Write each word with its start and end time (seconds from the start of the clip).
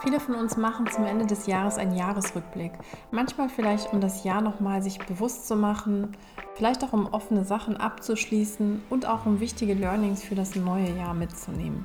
Viele 0.00 0.20
von 0.20 0.36
uns 0.36 0.56
machen 0.56 0.86
zum 0.86 1.04
Ende 1.04 1.26
des 1.26 1.46
Jahres 1.46 1.76
einen 1.76 1.96
Jahresrückblick. 1.96 2.70
Manchmal 3.10 3.48
vielleicht, 3.48 3.92
um 3.92 4.00
das 4.00 4.22
Jahr 4.22 4.40
nochmal 4.40 4.80
sich 4.80 5.00
bewusst 5.00 5.48
zu 5.48 5.56
machen, 5.56 6.16
vielleicht 6.54 6.84
auch 6.84 6.92
um 6.92 7.06
offene 7.06 7.44
Sachen 7.44 7.76
abzuschließen 7.76 8.82
und 8.90 9.06
auch 9.06 9.26
um 9.26 9.40
wichtige 9.40 9.74
Learnings 9.74 10.22
für 10.22 10.36
das 10.36 10.54
neue 10.54 10.96
Jahr 10.96 11.14
mitzunehmen. 11.14 11.84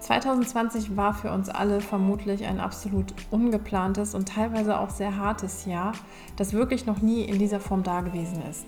2020 0.00 0.96
war 0.96 1.12
für 1.12 1.30
uns 1.32 1.50
alle 1.50 1.82
vermutlich 1.82 2.46
ein 2.46 2.60
absolut 2.60 3.14
ungeplantes 3.30 4.14
und 4.14 4.28
teilweise 4.28 4.78
auch 4.78 4.90
sehr 4.90 5.16
hartes 5.16 5.66
Jahr, 5.66 5.92
das 6.36 6.54
wirklich 6.54 6.86
noch 6.86 7.02
nie 7.02 7.24
in 7.24 7.38
dieser 7.38 7.60
Form 7.60 7.82
dagewesen 7.82 8.42
ist. 8.50 8.66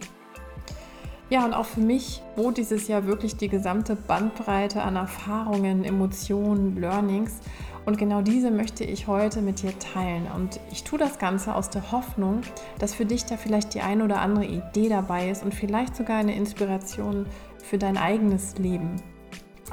Ja, 1.31 1.45
und 1.45 1.55
auch 1.55 1.65
für 1.65 1.81
mich 1.81 2.23
bot 2.37 2.59
dieses 2.59 2.87
Jahr 2.87 3.07
wirklich 3.07 3.37
die 3.37 3.49
gesamte 3.49 3.97
Bandbreite 3.97 4.83
an 4.83 4.97
Erfahrungen, 4.97 5.85
Emotionen, 5.85 6.81
Learnings 6.81 7.41
und 7.87 7.99
genau 7.99 8.23
diese 8.23 8.51
möchte 8.51 8.85
ich 8.85 9.07
heute 9.07 9.43
mit 9.43 9.63
dir 9.63 9.79
teilen. 9.79 10.27
Und 10.35 10.59
ich 10.71 10.85
tue 10.85 10.99
das 10.99 11.19
Ganze 11.19 11.55
aus 11.55 11.69
der 11.71 11.93
Hoffnung, 11.93 12.41
dass 12.79 12.95
für 12.95 13.05
dich 13.05 13.27
da 13.27 13.37
vielleicht 13.37 13.75
die 13.75 13.81
ein 13.81 14.01
oder 14.01 14.21
andere 14.21 14.47
Idee 14.47 14.89
dabei 14.89 15.31
ist 15.31 15.43
und 15.43 15.55
vielleicht 15.55 15.95
sogar 15.97 16.17
eine 16.17 16.35
Inspiration 16.35 17.27
für 17.63 17.77
dein 17.79 17.97
eigenes 17.97 18.57
Leben. 18.59 18.97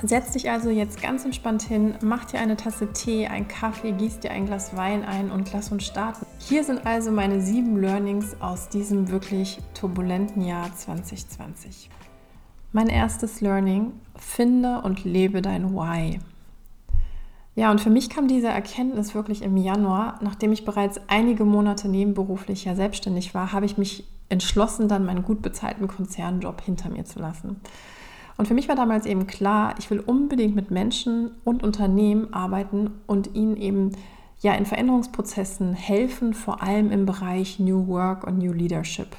Setz 0.03 0.31
dich 0.31 0.49
also 0.49 0.69
jetzt 0.69 1.01
ganz 1.01 1.25
entspannt 1.25 1.61
hin, 1.61 1.95
mach 2.01 2.25
dir 2.25 2.39
eine 2.39 2.57
Tasse 2.57 2.91
Tee, 2.91 3.27
einen 3.27 3.47
Kaffee, 3.47 3.91
gieß 3.91 4.19
dir 4.19 4.31
ein 4.31 4.45
Glas 4.45 4.75
Wein 4.75 5.05
ein 5.05 5.29
und 5.31 5.53
lass 5.53 5.71
uns 5.71 5.85
starten. 5.85 6.25
Hier 6.51 6.65
sind 6.65 6.85
also 6.85 7.11
meine 7.11 7.39
sieben 7.39 7.79
Learnings 7.79 8.35
aus 8.41 8.67
diesem 8.67 9.09
wirklich 9.09 9.59
turbulenten 9.73 10.45
Jahr 10.45 10.75
2020. 10.75 11.89
Mein 12.73 12.87
erstes 12.87 13.39
Learning, 13.39 13.93
finde 14.17 14.81
und 14.81 15.05
lebe 15.05 15.41
dein 15.41 15.73
Why. 15.73 16.19
Ja, 17.55 17.71
und 17.71 17.79
für 17.79 17.89
mich 17.89 18.09
kam 18.09 18.27
diese 18.27 18.49
Erkenntnis 18.49 19.15
wirklich 19.15 19.43
im 19.43 19.55
Januar, 19.55 20.19
nachdem 20.21 20.51
ich 20.51 20.65
bereits 20.65 20.99
einige 21.07 21.45
Monate 21.45 21.87
nebenberuflich 21.87 22.65
ja 22.65 22.75
selbstständig 22.75 23.33
war, 23.33 23.53
habe 23.53 23.65
ich 23.65 23.77
mich 23.77 24.03
entschlossen, 24.27 24.89
dann 24.89 25.05
meinen 25.05 25.23
gut 25.23 25.41
bezahlten 25.41 25.87
Konzernjob 25.87 26.59
hinter 26.59 26.89
mir 26.89 27.05
zu 27.05 27.19
lassen. 27.19 27.61
Und 28.35 28.49
für 28.49 28.53
mich 28.53 28.67
war 28.67 28.75
damals 28.75 29.05
eben 29.05 29.25
klar, 29.25 29.75
ich 29.79 29.89
will 29.89 30.01
unbedingt 30.01 30.55
mit 30.55 30.69
Menschen 30.69 31.31
und 31.45 31.63
Unternehmen 31.63 32.33
arbeiten 32.33 32.91
und 33.07 33.35
ihnen 33.35 33.55
eben 33.55 33.93
ja 34.41 34.53
in 34.53 34.65
Veränderungsprozessen 34.65 35.73
helfen, 35.73 36.33
vor 36.33 36.61
allem 36.61 36.91
im 36.91 37.05
Bereich 37.05 37.59
New 37.59 37.87
Work 37.87 38.25
und 38.25 38.39
New 38.39 38.51
Leadership. 38.51 39.15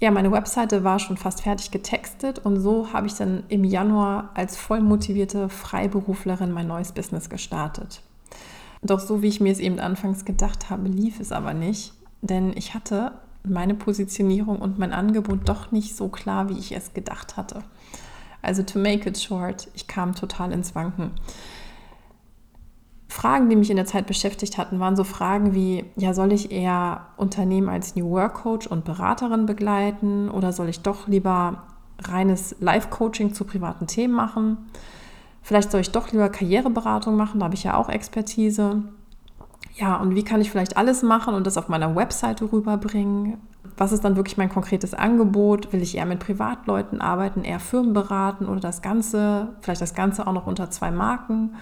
Ja, 0.00 0.10
meine 0.10 0.32
Webseite 0.32 0.82
war 0.82 0.98
schon 0.98 1.16
fast 1.16 1.42
fertig 1.42 1.70
getextet 1.70 2.40
und 2.40 2.60
so 2.60 2.92
habe 2.92 3.06
ich 3.06 3.14
dann 3.14 3.44
im 3.48 3.62
Januar 3.62 4.30
als 4.34 4.56
voll 4.56 4.80
motivierte 4.80 5.48
Freiberuflerin 5.48 6.50
mein 6.50 6.66
neues 6.66 6.90
Business 6.90 7.30
gestartet. 7.30 8.02
Doch 8.82 8.98
so 8.98 9.22
wie 9.22 9.28
ich 9.28 9.40
mir 9.40 9.52
es 9.52 9.60
eben 9.60 9.78
anfangs 9.78 10.24
gedacht 10.24 10.70
habe, 10.70 10.88
lief 10.88 11.20
es 11.20 11.30
aber 11.30 11.54
nicht, 11.54 11.92
denn 12.20 12.52
ich 12.56 12.74
hatte 12.74 13.12
meine 13.44 13.74
Positionierung 13.76 14.58
und 14.58 14.76
mein 14.76 14.92
Angebot 14.92 15.48
doch 15.48 15.70
nicht 15.70 15.96
so 15.96 16.08
klar, 16.08 16.48
wie 16.48 16.58
ich 16.58 16.74
es 16.74 16.94
gedacht 16.94 17.36
hatte. 17.36 17.62
Also 18.40 18.64
to 18.64 18.80
make 18.80 19.08
it 19.08 19.16
short, 19.16 19.68
ich 19.74 19.86
kam 19.86 20.16
total 20.16 20.50
ins 20.50 20.74
Wanken. 20.74 21.12
Fragen, 23.12 23.50
die 23.50 23.56
mich 23.56 23.68
in 23.68 23.76
der 23.76 23.84
Zeit 23.84 24.06
beschäftigt 24.06 24.56
hatten, 24.56 24.80
waren 24.80 24.96
so 24.96 25.04
Fragen 25.04 25.54
wie, 25.54 25.84
ja, 25.96 26.14
soll 26.14 26.32
ich 26.32 26.50
eher 26.50 27.08
Unternehmen 27.18 27.68
als 27.68 27.94
New 27.94 28.08
Work 28.10 28.34
Coach 28.34 28.66
und 28.66 28.86
Beraterin 28.86 29.44
begleiten 29.44 30.30
oder 30.30 30.52
soll 30.52 30.70
ich 30.70 30.80
doch 30.80 31.08
lieber 31.08 31.64
reines 32.02 32.56
Live-Coaching 32.60 33.34
zu 33.34 33.44
privaten 33.44 33.86
Themen 33.86 34.14
machen? 34.14 34.70
Vielleicht 35.42 35.70
soll 35.70 35.82
ich 35.82 35.90
doch 35.90 36.10
lieber 36.10 36.30
Karriereberatung 36.30 37.14
machen, 37.14 37.40
da 37.40 37.44
habe 37.44 37.54
ich 37.54 37.64
ja 37.64 37.76
auch 37.76 37.90
Expertise. 37.90 38.82
Ja, 39.74 39.96
und 39.96 40.14
wie 40.14 40.24
kann 40.24 40.40
ich 40.40 40.50
vielleicht 40.50 40.78
alles 40.78 41.02
machen 41.02 41.34
und 41.34 41.46
das 41.46 41.58
auf 41.58 41.68
meiner 41.68 41.94
Webseite 41.94 42.50
rüberbringen? 42.50 43.36
Was 43.76 43.92
ist 43.92 44.04
dann 44.04 44.16
wirklich 44.16 44.38
mein 44.38 44.48
konkretes 44.48 44.94
Angebot? 44.94 45.72
Will 45.72 45.82
ich 45.82 45.96
eher 45.96 46.06
mit 46.06 46.20
Privatleuten 46.20 47.02
arbeiten, 47.02 47.44
eher 47.44 47.60
Firmen 47.60 47.92
beraten 47.92 48.46
oder 48.46 48.60
das 48.60 48.80
Ganze, 48.80 49.50
vielleicht 49.60 49.82
das 49.82 49.94
Ganze 49.94 50.26
auch 50.26 50.32
noch 50.32 50.46
unter 50.46 50.70
zwei 50.70 50.90
Marken? 50.90 51.56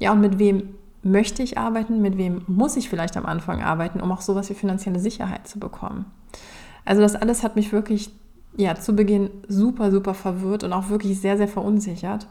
Ja, 0.00 0.12
und 0.12 0.20
mit 0.20 0.38
wem 0.38 0.74
möchte 1.02 1.42
ich 1.42 1.58
arbeiten, 1.58 2.02
mit 2.02 2.18
wem 2.18 2.42
muss 2.46 2.76
ich 2.76 2.88
vielleicht 2.88 3.16
am 3.16 3.26
Anfang 3.26 3.62
arbeiten, 3.62 4.00
um 4.00 4.10
auch 4.12 4.20
sowas 4.20 4.50
wie 4.50 4.54
finanzielle 4.54 4.98
Sicherheit 4.98 5.46
zu 5.46 5.58
bekommen. 5.58 6.06
Also 6.84 7.02
das 7.02 7.16
alles 7.16 7.42
hat 7.42 7.56
mich 7.56 7.72
wirklich 7.72 8.10
ja, 8.56 8.74
zu 8.74 8.94
Beginn 8.94 9.30
super, 9.46 9.90
super 9.90 10.14
verwirrt 10.14 10.64
und 10.64 10.72
auch 10.72 10.88
wirklich 10.88 11.20
sehr, 11.20 11.36
sehr 11.36 11.48
verunsichert. 11.48 12.26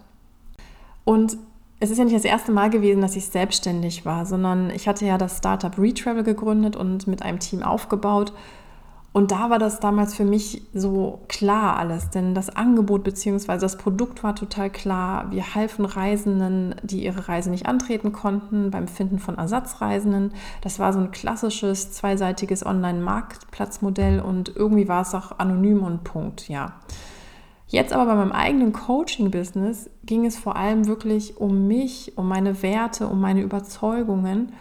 Und 1.05 1.37
es 1.79 1.91
ist 1.91 1.99
ja 1.99 2.03
nicht 2.03 2.15
das 2.15 2.25
erste 2.25 2.51
Mal 2.51 2.69
gewesen, 2.69 3.01
dass 3.01 3.15
ich 3.15 3.27
selbstständig 3.27 4.05
war, 4.05 4.25
sondern 4.25 4.69
ich 4.71 4.87
hatte 4.87 5.05
ja 5.05 5.17
das 5.17 5.37
Startup 5.37 5.77
Retravel 5.77 6.23
gegründet 6.23 6.75
und 6.75 7.07
mit 7.07 7.21
einem 7.21 7.39
Team 7.39 7.63
aufgebaut 7.63 8.33
und 9.13 9.31
da 9.31 9.49
war 9.49 9.57
das 9.57 9.79
damals 9.79 10.13
für 10.13 10.25
mich 10.25 10.61
so 10.73 11.21
klar 11.27 11.77
alles, 11.77 12.11
denn 12.11 12.35
das 12.35 12.55
Angebot 12.55 13.03
bzw. 13.03 13.57
das 13.57 13.77
Produkt 13.77 14.23
war 14.23 14.35
total 14.35 14.69
klar. 14.69 15.31
Wir 15.31 15.55
halfen 15.55 15.85
Reisenden, 15.85 16.75
die 16.83 17.03
ihre 17.03 17.27
Reise 17.27 17.49
nicht 17.49 17.65
antreten 17.65 18.11
konnten, 18.11 18.69
beim 18.69 18.87
Finden 18.87 19.17
von 19.17 19.37
Ersatzreisenden. 19.37 20.33
Das 20.61 20.77
war 20.77 20.93
so 20.93 20.99
ein 20.99 21.11
klassisches 21.11 21.91
zweiseitiges 21.91 22.63
Online-Marktplatzmodell 22.65 24.19
und 24.19 24.55
irgendwie 24.55 24.87
war 24.87 25.01
es 25.01 25.15
auch 25.15 25.39
anonym 25.39 25.83
und 25.83 26.03
Punkt, 26.03 26.47
ja. 26.47 26.73
Jetzt 27.69 27.91
aber 27.93 28.05
bei 28.05 28.15
meinem 28.15 28.31
eigenen 28.31 28.71
Coaching-Business 28.71 29.89
ging 30.05 30.25
es 30.25 30.37
vor 30.37 30.55
allem 30.55 30.87
wirklich 30.87 31.37
um 31.37 31.67
mich, 31.67 32.17
um 32.17 32.27
meine 32.27 32.61
Werte, 32.61 33.07
um 33.07 33.19
meine 33.19 33.41
Überzeugungen. 33.41 34.53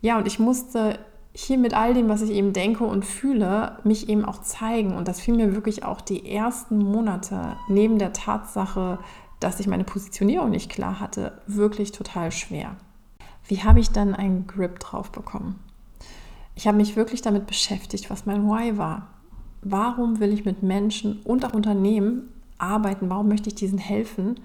Ja, 0.00 0.18
und 0.18 0.26
ich 0.26 0.38
musste 0.38 0.98
hier 1.32 1.58
mit 1.58 1.74
all 1.74 1.94
dem, 1.94 2.08
was 2.08 2.22
ich 2.22 2.30
eben 2.30 2.52
denke 2.52 2.84
und 2.84 3.04
fühle, 3.04 3.78
mich 3.84 4.08
eben 4.08 4.24
auch 4.24 4.42
zeigen. 4.42 4.96
Und 4.96 5.06
das 5.06 5.20
fiel 5.20 5.34
mir 5.34 5.54
wirklich 5.54 5.84
auch 5.84 6.00
die 6.00 6.30
ersten 6.30 6.78
Monate 6.78 7.56
neben 7.68 7.98
der 7.98 8.12
Tatsache, 8.12 8.98
dass 9.38 9.60
ich 9.60 9.66
meine 9.66 9.84
Positionierung 9.84 10.50
nicht 10.50 10.70
klar 10.70 11.00
hatte, 11.00 11.40
wirklich 11.46 11.92
total 11.92 12.32
schwer. 12.32 12.76
Wie 13.46 13.62
habe 13.62 13.80
ich 13.80 13.90
dann 13.90 14.14
einen 14.14 14.46
Grip 14.46 14.78
drauf 14.80 15.10
bekommen? 15.12 15.58
Ich 16.54 16.66
habe 16.66 16.76
mich 16.76 16.96
wirklich 16.96 17.22
damit 17.22 17.46
beschäftigt, 17.46 18.10
was 18.10 18.26
mein 18.26 18.46
Why 18.46 18.76
war. 18.76 19.08
Warum 19.62 20.20
will 20.20 20.32
ich 20.32 20.44
mit 20.44 20.62
Menschen 20.62 21.20
und 21.24 21.44
auch 21.44 21.54
Unternehmen 21.54 22.28
arbeiten? 22.58 23.08
Warum 23.08 23.28
möchte 23.28 23.48
ich 23.48 23.54
diesen 23.54 23.78
helfen, 23.78 24.40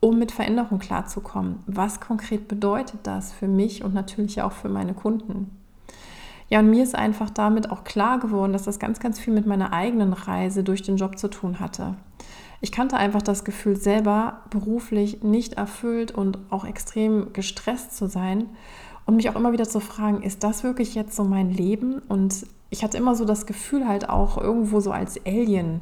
um 0.00 0.18
mit 0.18 0.32
Veränderung 0.32 0.78
klarzukommen? 0.78 1.60
Was 1.66 2.00
konkret 2.00 2.48
bedeutet 2.48 3.00
das 3.04 3.32
für 3.32 3.46
mich 3.46 3.84
und 3.84 3.94
natürlich 3.94 4.42
auch 4.42 4.52
für 4.52 4.68
meine 4.68 4.94
Kunden? 4.94 5.59
Ja, 6.50 6.58
und 6.58 6.68
mir 6.68 6.82
ist 6.82 6.96
einfach 6.96 7.30
damit 7.30 7.70
auch 7.70 7.84
klar 7.84 8.18
geworden, 8.18 8.52
dass 8.52 8.64
das 8.64 8.80
ganz, 8.80 8.98
ganz 8.98 9.18
viel 9.20 9.32
mit 9.32 9.46
meiner 9.46 9.72
eigenen 9.72 10.12
Reise 10.12 10.64
durch 10.64 10.82
den 10.82 10.96
Job 10.96 11.16
zu 11.16 11.28
tun 11.28 11.60
hatte. 11.60 11.94
Ich 12.60 12.72
kannte 12.72 12.96
einfach 12.96 13.22
das 13.22 13.44
Gefühl, 13.44 13.76
selber 13.76 14.40
beruflich 14.50 15.22
nicht 15.22 15.54
erfüllt 15.54 16.10
und 16.12 16.38
auch 16.50 16.66
extrem 16.66 17.32
gestresst 17.32 17.96
zu 17.96 18.08
sein 18.08 18.46
und 19.06 19.16
mich 19.16 19.30
auch 19.30 19.36
immer 19.36 19.52
wieder 19.52 19.68
zu 19.68 19.80
fragen, 19.80 20.22
ist 20.22 20.44
das 20.44 20.62
wirklich 20.64 20.94
jetzt 20.94 21.16
so 21.16 21.24
mein 21.24 21.50
Leben? 21.50 22.02
Und 22.08 22.46
ich 22.68 22.84
hatte 22.84 22.98
immer 22.98 23.14
so 23.14 23.24
das 23.24 23.46
Gefühl, 23.46 23.86
halt 23.86 24.10
auch 24.10 24.36
irgendwo 24.36 24.80
so 24.80 24.90
als 24.90 25.24
Alien 25.24 25.80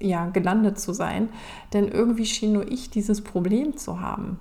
ja, 0.00 0.26
gelandet 0.26 0.78
zu 0.78 0.92
sein, 0.92 1.28
denn 1.72 1.88
irgendwie 1.88 2.26
schien 2.26 2.52
nur 2.52 2.70
ich 2.70 2.88
dieses 2.88 3.22
Problem 3.22 3.76
zu 3.76 4.00
haben. 4.00 4.38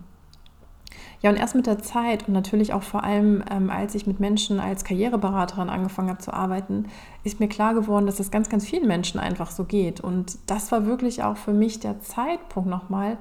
Ja, 1.22 1.30
und 1.30 1.38
erst 1.38 1.56
mit 1.56 1.68
der 1.68 1.80
Zeit 1.80 2.28
und 2.28 2.34
natürlich 2.34 2.74
auch 2.74 2.84
vor 2.84 3.04
allem, 3.04 3.44
ähm, 3.50 3.70
als 3.70 3.96
ich 3.96 4.06
mit 4.06 4.20
Menschen 4.20 4.60
als 4.60 4.84
Karriereberaterin 4.84 5.70
angefangen 5.70 6.10
habe 6.10 6.20
zu 6.20 6.34
arbeiten, 6.34 6.88
ist 7.24 7.40
mir 7.40 7.48
klar 7.48 7.74
geworden, 7.74 8.06
dass 8.06 8.16
es 8.16 8.28
das 8.28 8.32
ganz, 8.32 8.50
ganz 8.50 8.66
vielen 8.66 8.88
Menschen 8.88 9.20
einfach 9.20 9.50
so 9.50 9.64
geht. 9.64 10.02
Und 10.02 10.38
das 10.48 10.72
war 10.72 10.86
wirklich 10.86 11.24
auch 11.24 11.38
für 11.38 11.54
mich 11.54 11.80
der 11.80 12.02
Zeitpunkt 12.02 12.70
nochmal, 12.70 13.18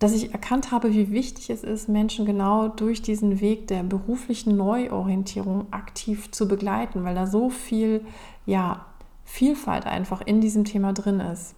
dass 0.00 0.14
ich 0.14 0.32
erkannt 0.32 0.72
habe, 0.72 0.92
wie 0.92 1.12
wichtig 1.12 1.50
es 1.50 1.62
ist, 1.62 1.88
Menschen 1.88 2.24
genau 2.24 2.68
durch 2.68 3.02
diesen 3.02 3.40
Weg 3.40 3.68
der 3.68 3.82
beruflichen 3.82 4.56
Neuorientierung 4.56 5.72
aktiv 5.72 6.32
zu 6.32 6.48
begleiten, 6.48 7.04
weil 7.04 7.14
da 7.14 7.26
so 7.26 7.50
viel, 7.50 8.04
ja, 8.46 8.86
Vielfalt 9.24 9.86
einfach 9.86 10.22
in 10.22 10.40
diesem 10.40 10.64
Thema 10.64 10.92
drin 10.92 11.20
ist. 11.20 11.54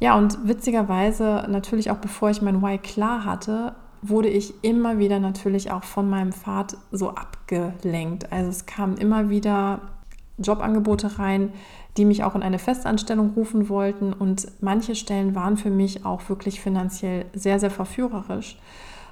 Ja, 0.00 0.16
und 0.16 0.48
witzigerweise, 0.48 1.46
natürlich 1.48 1.92
auch 1.92 1.98
bevor 1.98 2.28
ich 2.30 2.42
mein 2.42 2.60
Why 2.60 2.78
klar 2.78 3.24
hatte, 3.24 3.76
wurde 4.02 4.28
ich 4.28 4.52
immer 4.62 4.98
wieder 4.98 5.20
natürlich 5.20 5.70
auch 5.70 5.84
von 5.84 6.10
meinem 6.10 6.32
Pfad 6.32 6.76
so 6.90 7.10
abgelenkt. 7.10 8.32
Also 8.32 8.50
es 8.50 8.66
kamen 8.66 8.96
immer 8.96 9.30
wieder 9.30 9.80
Jobangebote 10.38 11.18
rein, 11.18 11.52
die 11.96 12.04
mich 12.04 12.24
auch 12.24 12.34
in 12.34 12.42
eine 12.42 12.58
Festanstellung 12.58 13.30
rufen 13.36 13.68
wollten 13.68 14.12
und 14.12 14.48
manche 14.60 14.94
Stellen 14.94 15.34
waren 15.34 15.56
für 15.56 15.70
mich 15.70 16.04
auch 16.04 16.28
wirklich 16.28 16.60
finanziell 16.60 17.26
sehr, 17.32 17.60
sehr 17.60 17.70
verführerisch. 17.70 18.58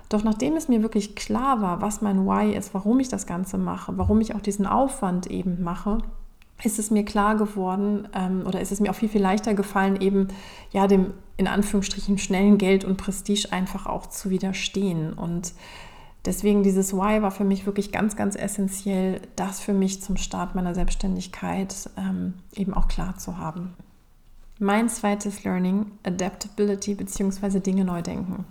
Doch 0.09 0.25
nachdem 0.25 0.57
es 0.57 0.69
mir 0.69 0.83
wirklich 0.83 1.15
klar 1.15 1.63
war, 1.63 1.81
was 1.83 2.03
mein 2.03 2.27
Why 2.27 2.53
ist, 2.53 2.75
warum 2.75 2.99
ich 2.99 3.09
das 3.09 3.27
Ganze 3.27 3.59
mache, 3.59 3.97
warum 3.97 4.21
ich 4.21 4.35
auch 4.35 4.41
diesen 4.41 4.67
Aufwand 4.67 5.29
eben 5.29 5.63
mache, 5.63 5.99
ist 6.65 6.79
es 6.79 6.91
mir 6.91 7.05
klar 7.05 7.37
geworden 7.37 8.09
ähm, 8.15 8.45
oder 8.47 8.61
ist 8.61 8.73
es 8.73 8.81
mir 8.81 8.91
auch 8.91 8.95
viel, 8.95 9.09
viel 9.09 9.23
leichter 9.23 9.55
gefallen, 9.55 10.01
eben 10.01 10.29
ja 10.73 10.87
dem 10.87 11.15
in 11.37 11.47
Anführungsstrichen 11.47 12.19
schnellen 12.19 12.59
Geld 12.59 12.85
und 12.85 12.97
Prestige 12.97 13.49
einfach 13.51 13.87
auch 13.87 14.07
zu 14.07 14.31
widerstehen. 14.31 15.13
Und 15.13 15.53
Deswegen 16.27 16.63
dieses 16.63 16.93
Why 16.93 17.23
war 17.23 17.31
für 17.31 17.45
mich 17.45 17.65
wirklich 17.65 17.93
ganz, 17.93 18.15
ganz 18.15 18.37
essentiell, 18.37 19.23
das 19.37 19.61
für 19.61 19.73
mich 19.73 20.03
zum 20.03 20.19
Start 20.19 20.55
meiner 20.55 20.75
Selbstständigkeit 20.75 21.89
ähm, 21.97 22.35
eben 22.55 22.75
auch 22.75 22.89
klar 22.89 23.17
zu 23.17 23.39
haben. 23.39 23.75
Mein 24.59 24.91
zweites 24.91 25.45
Learning, 25.45 25.93
Adaptability 26.03 26.95
bzw. 26.95 27.61
Dinge 27.61 27.87
neu 27.87 28.03
denken. 28.03 28.45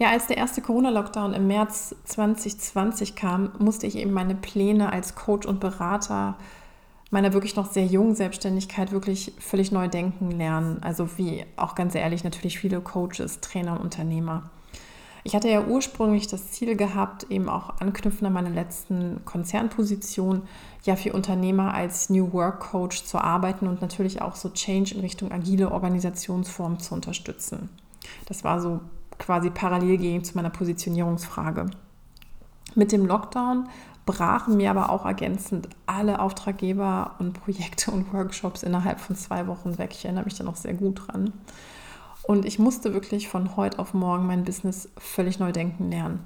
Ja, 0.00 0.10
als 0.10 0.26
der 0.26 0.36
erste 0.36 0.60
Corona-Lockdown 0.60 1.34
im 1.34 1.46
März 1.46 1.94
2020 2.02 3.14
kam, 3.14 3.52
musste 3.60 3.86
ich 3.86 3.94
eben 3.94 4.10
meine 4.10 4.34
Pläne 4.34 4.92
als 4.92 5.14
Coach 5.14 5.46
und 5.46 5.60
Berater 5.60 6.36
meiner 7.14 7.32
wirklich 7.32 7.54
noch 7.54 7.70
sehr 7.70 7.86
jungen 7.86 8.16
Selbstständigkeit 8.16 8.90
wirklich 8.90 9.32
völlig 9.38 9.70
neu 9.70 9.86
denken 9.86 10.32
lernen. 10.32 10.82
Also 10.82 11.16
wie 11.16 11.46
auch 11.54 11.76
ganz 11.76 11.94
ehrlich 11.94 12.24
natürlich 12.24 12.58
viele 12.58 12.80
Coaches, 12.80 13.40
Trainer 13.40 13.74
und 13.74 13.82
Unternehmer. 13.82 14.50
Ich 15.22 15.36
hatte 15.36 15.48
ja 15.48 15.64
ursprünglich 15.64 16.26
das 16.26 16.50
Ziel 16.50 16.76
gehabt, 16.76 17.30
eben 17.30 17.48
auch 17.48 17.78
anknüpfend 17.78 18.24
an 18.24 18.32
meine 18.32 18.50
letzten 18.50 19.24
Konzernposition, 19.24 20.42
ja 20.82 20.96
für 20.96 21.12
Unternehmer 21.12 21.72
als 21.72 22.10
New 22.10 22.32
Work 22.32 22.58
Coach 22.58 23.04
zu 23.04 23.18
arbeiten 23.18 23.68
und 23.68 23.80
natürlich 23.80 24.20
auch 24.20 24.34
so 24.34 24.48
Change 24.50 24.96
in 24.96 25.00
Richtung 25.00 25.30
agile 25.30 25.70
Organisationsformen 25.70 26.80
zu 26.80 26.94
unterstützen. 26.94 27.68
Das 28.26 28.42
war 28.42 28.60
so 28.60 28.80
quasi 29.20 29.50
parallel 29.50 29.98
gegen 29.98 30.24
zu 30.24 30.36
meiner 30.36 30.50
Positionierungsfrage. 30.50 31.66
Mit 32.74 32.90
dem 32.90 33.06
Lockdown 33.06 33.68
brachen 34.06 34.56
mir 34.56 34.70
aber 34.70 34.90
auch 34.90 35.06
ergänzend 35.06 35.68
alle 35.86 36.20
Auftraggeber 36.20 37.14
und 37.18 37.32
Projekte 37.32 37.90
und 37.90 38.12
Workshops 38.12 38.62
innerhalb 38.62 39.00
von 39.00 39.16
zwei 39.16 39.46
Wochen 39.46 39.78
weg. 39.78 39.90
Ich 39.92 40.04
erinnere 40.04 40.24
mich 40.24 40.36
da 40.36 40.44
noch 40.44 40.56
sehr 40.56 40.74
gut 40.74 41.06
dran. 41.06 41.32
Und 42.22 42.44
ich 42.44 42.58
musste 42.58 42.94
wirklich 42.94 43.28
von 43.28 43.56
heute 43.56 43.78
auf 43.78 43.92
morgen 43.94 44.26
mein 44.26 44.44
Business 44.44 44.88
völlig 44.96 45.38
neu 45.38 45.52
denken 45.52 45.90
lernen. 45.90 46.20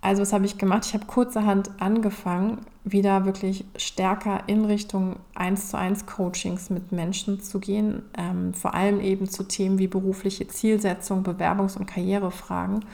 Also 0.00 0.20
was 0.20 0.34
habe 0.34 0.44
ich 0.44 0.58
gemacht? 0.58 0.84
Ich 0.84 0.92
habe 0.92 1.06
kurzerhand 1.06 1.70
angefangen, 1.80 2.58
wieder 2.84 3.24
wirklich 3.24 3.64
stärker 3.76 4.42
in 4.46 4.66
Richtung 4.66 5.16
1 5.34 5.70
zu 5.70 5.78
1 5.78 6.04
Coachings 6.04 6.68
mit 6.68 6.92
Menschen 6.92 7.40
zu 7.40 7.58
gehen, 7.58 8.02
ähm, 8.18 8.52
vor 8.52 8.74
allem 8.74 9.00
eben 9.00 9.30
zu 9.30 9.44
Themen 9.44 9.78
wie 9.78 9.86
berufliche 9.86 10.46
Zielsetzung, 10.46 11.22
Bewerbungs- 11.22 11.78
und 11.78 11.86
Karrierefragen, 11.86 12.84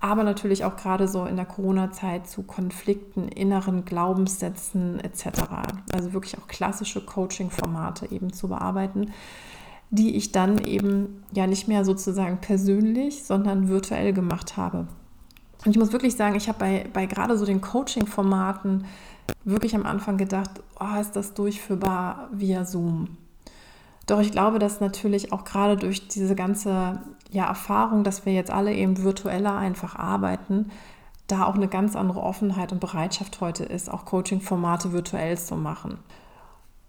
aber 0.00 0.24
natürlich 0.24 0.64
auch 0.64 0.76
gerade 0.76 1.08
so 1.08 1.24
in 1.24 1.36
der 1.36 1.46
Corona-Zeit 1.46 2.28
zu 2.28 2.42
Konflikten, 2.42 3.28
inneren 3.28 3.84
Glaubenssätzen 3.84 5.00
etc. 5.00 5.42
Also 5.92 6.12
wirklich 6.12 6.38
auch 6.38 6.46
klassische 6.48 7.04
Coaching-Formate 7.04 8.10
eben 8.12 8.32
zu 8.32 8.48
bearbeiten, 8.48 9.12
die 9.90 10.16
ich 10.16 10.32
dann 10.32 10.58
eben 10.58 11.24
ja 11.32 11.46
nicht 11.46 11.68
mehr 11.68 11.84
sozusagen 11.84 12.38
persönlich, 12.40 13.24
sondern 13.24 13.68
virtuell 13.68 14.12
gemacht 14.12 14.56
habe. 14.56 14.86
Und 15.64 15.70
ich 15.70 15.78
muss 15.78 15.92
wirklich 15.92 16.16
sagen, 16.16 16.36
ich 16.36 16.48
habe 16.48 16.58
bei, 16.58 16.86
bei 16.92 17.06
gerade 17.06 17.36
so 17.36 17.46
den 17.46 17.60
Coaching-Formaten 17.60 18.84
wirklich 19.44 19.74
am 19.74 19.86
Anfang 19.86 20.16
gedacht, 20.16 20.50
oh, 20.78 21.00
ist 21.00 21.16
das 21.16 21.34
durchführbar 21.34 22.28
via 22.32 22.64
Zoom. 22.64 23.16
Doch 24.06 24.20
ich 24.20 24.30
glaube, 24.30 24.58
dass 24.58 24.80
natürlich 24.80 25.32
auch 25.32 25.44
gerade 25.44 25.76
durch 25.76 26.08
diese 26.08 26.34
ganze 26.34 27.00
ja, 27.30 27.46
Erfahrung, 27.46 28.04
dass 28.04 28.24
wir 28.24 28.32
jetzt 28.32 28.50
alle 28.50 28.72
eben 28.72 29.02
virtueller 29.02 29.56
einfach 29.56 29.96
arbeiten, 29.96 30.70
da 31.26 31.44
auch 31.44 31.56
eine 31.56 31.68
ganz 31.68 31.96
andere 31.96 32.20
Offenheit 32.20 32.70
und 32.70 32.80
Bereitschaft 32.80 33.40
heute 33.40 33.64
ist, 33.64 33.90
auch 33.90 34.04
Coaching-Formate 34.04 34.92
virtuell 34.92 35.36
zu 35.36 35.56
machen 35.56 35.98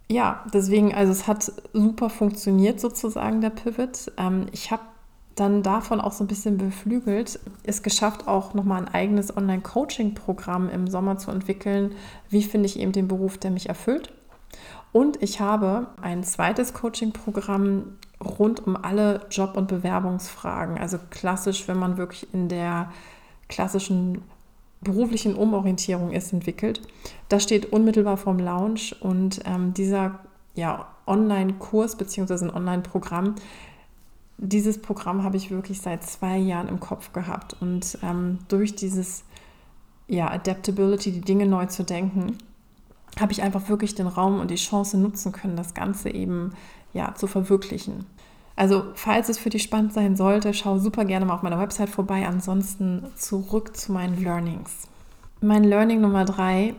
ja, 0.10 0.46
deswegen, 0.54 0.94
also 0.94 1.12
es 1.12 1.28
hat 1.28 1.52
super 1.74 2.10
funktioniert 2.10 2.80
sozusagen 2.80 3.42
der 3.42 3.50
Pivot. 3.50 4.12
Ähm, 4.18 4.48
ich 4.52 4.72
habe 4.72 4.84
dann 5.36 5.64
davon 5.64 6.02
auch 6.02 6.14
so 6.14 6.24
ein 6.24 6.28
bisschen 6.28 6.58
beflügelt, 6.58 7.40
es 7.64 7.84
geschafft, 7.84 8.28
auch 8.28 8.54
nochmal 8.54 8.81
ein 8.81 8.88
eigenes 8.88 9.36
Online-Coaching-Programm 9.36 10.69
im 10.69 10.88
Sommer 10.88 11.18
zu 11.18 11.30
entwickeln. 11.30 11.94
Wie 12.30 12.42
finde 12.42 12.68
ich 12.68 12.80
eben 12.80 12.92
den 12.92 13.08
Beruf, 13.08 13.38
der 13.38 13.52
mich 13.52 13.69
erfüllt? 13.69 14.12
Und 14.92 15.21
ich 15.21 15.39
habe 15.39 15.88
ein 16.01 16.24
zweites 16.24 16.74
Coaching-Programm 16.74 17.98
rund 18.24 18.65
um 18.65 18.75
alle 18.75 19.25
Job- 19.30 19.57
und 19.57 19.68
Bewerbungsfragen. 19.68 20.77
Also 20.77 20.98
klassisch, 21.09 21.68
wenn 21.68 21.77
man 21.77 21.98
wirklich 21.98 22.33
in 22.33 22.50
der 22.50 22.92
klassischen 23.48 24.21
beruflichen 24.81 25.36
Umorientierung 25.36 26.12
ist, 26.12 26.33
entwickelt. 26.33 26.81
Das 27.30 27.44
steht 27.44 27.71
unmittelbar 27.71 28.18
vom 28.18 28.39
Launch 28.39 28.95
und 29.01 29.39
ähm, 29.45 29.74
dieser 29.74 30.19
ja, 30.56 30.88
Online-Kurs 31.06 31.95
bzw. 31.95 32.45
ein 32.45 32.54
Online-Programm, 32.54 33.36
dieses 34.38 34.80
Programm 34.80 35.24
habe 35.24 35.38
ich 35.38 35.50
wirklich 35.50 35.81
seit 35.81 36.04
zwei 36.04 36.38
Jahren 36.38 36.68
im 36.68 36.80
Kopf 36.80 37.12
gehabt 37.12 37.56
und 37.59 37.98
ähm, 38.04 38.39
durch 38.48 38.75
dieses 38.75 39.24
ja, 40.07 40.30
Adaptability, 40.30 41.12
die 41.12 41.21
Dinge 41.21 41.48
neu 41.48 41.65
zu 41.65 41.83
denken, 41.83 42.38
habe 43.19 43.31
ich 43.31 43.42
einfach 43.42 43.69
wirklich 43.69 43.96
den 43.96 44.08
Raum 44.08 44.40
und 44.40 44.52
die 44.52 44.56
Chance 44.56 44.98
nutzen 44.98 45.31
können, 45.31 45.56
das 45.56 45.74
Ganze 45.74 46.10
eben 46.10 46.54
ja, 46.94 47.14
zu 47.16 47.28
verwirklichen. 47.28 48.06
Also, 48.56 48.86
falls 48.96 49.30
es 49.30 49.38
für 49.38 49.52
dich 49.52 49.62
spannend 49.62 49.94
sein 49.94 50.16
sollte, 50.16 50.54
schau 50.54 50.80
super 50.80 51.06
gerne 51.06 51.25
mal 51.25 51.36
auf 51.36 51.44
meiner 51.44 51.60
Website 51.60 51.90
vorbei. 51.90 52.28
Ansonsten 52.28 53.04
zurück 53.16 53.78
zu 53.78 53.92
meinen 53.92 54.22
Learnings. 54.22 54.88
Mein 55.42 55.64
Learning 55.64 56.02
Nummer 56.02 56.25
drei, 56.25 56.74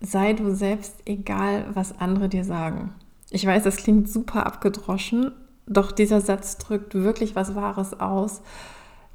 sei 0.00 0.34
du 0.34 0.54
selbst, 0.54 0.94
egal 1.04 1.66
was 1.74 1.98
andere 1.98 2.28
dir 2.28 2.44
sagen. 2.44 2.92
Ich 3.30 3.44
weiß, 3.44 3.64
das 3.64 3.76
klingt 3.76 4.08
super 4.08 4.46
abgedroschen, 4.46 5.32
doch 5.66 5.90
dieser 5.90 6.20
Satz 6.20 6.58
drückt 6.58 6.94
wirklich 6.94 7.34
was 7.34 7.56
Wahres 7.56 7.98
aus. 7.98 8.40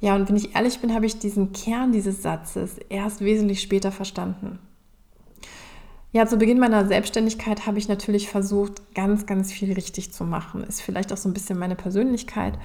Ja, 0.00 0.14
und 0.14 0.28
wenn 0.28 0.36
ich 0.36 0.54
ehrlich 0.54 0.80
bin, 0.80 0.92
habe 0.92 1.06
ich 1.06 1.18
diesen 1.18 1.52
Kern 1.52 1.92
dieses 1.92 2.22
Satzes 2.22 2.76
erst 2.90 3.22
wesentlich 3.22 3.62
später 3.62 3.90
verstanden. 3.90 4.58
Ja, 6.14 6.26
zu 6.26 6.36
Beginn 6.36 6.58
meiner 6.58 6.86
Selbstständigkeit 6.86 7.66
habe 7.66 7.78
ich 7.78 7.88
natürlich 7.88 8.28
versucht, 8.28 8.94
ganz, 8.94 9.24
ganz 9.24 9.50
viel 9.50 9.72
richtig 9.72 10.12
zu 10.12 10.24
machen. 10.24 10.62
Ist 10.62 10.82
vielleicht 10.82 11.10
auch 11.10 11.16
so 11.16 11.26
ein 11.26 11.32
bisschen 11.32 11.58
meine 11.58 11.74
Persönlichkeit. 11.74 12.58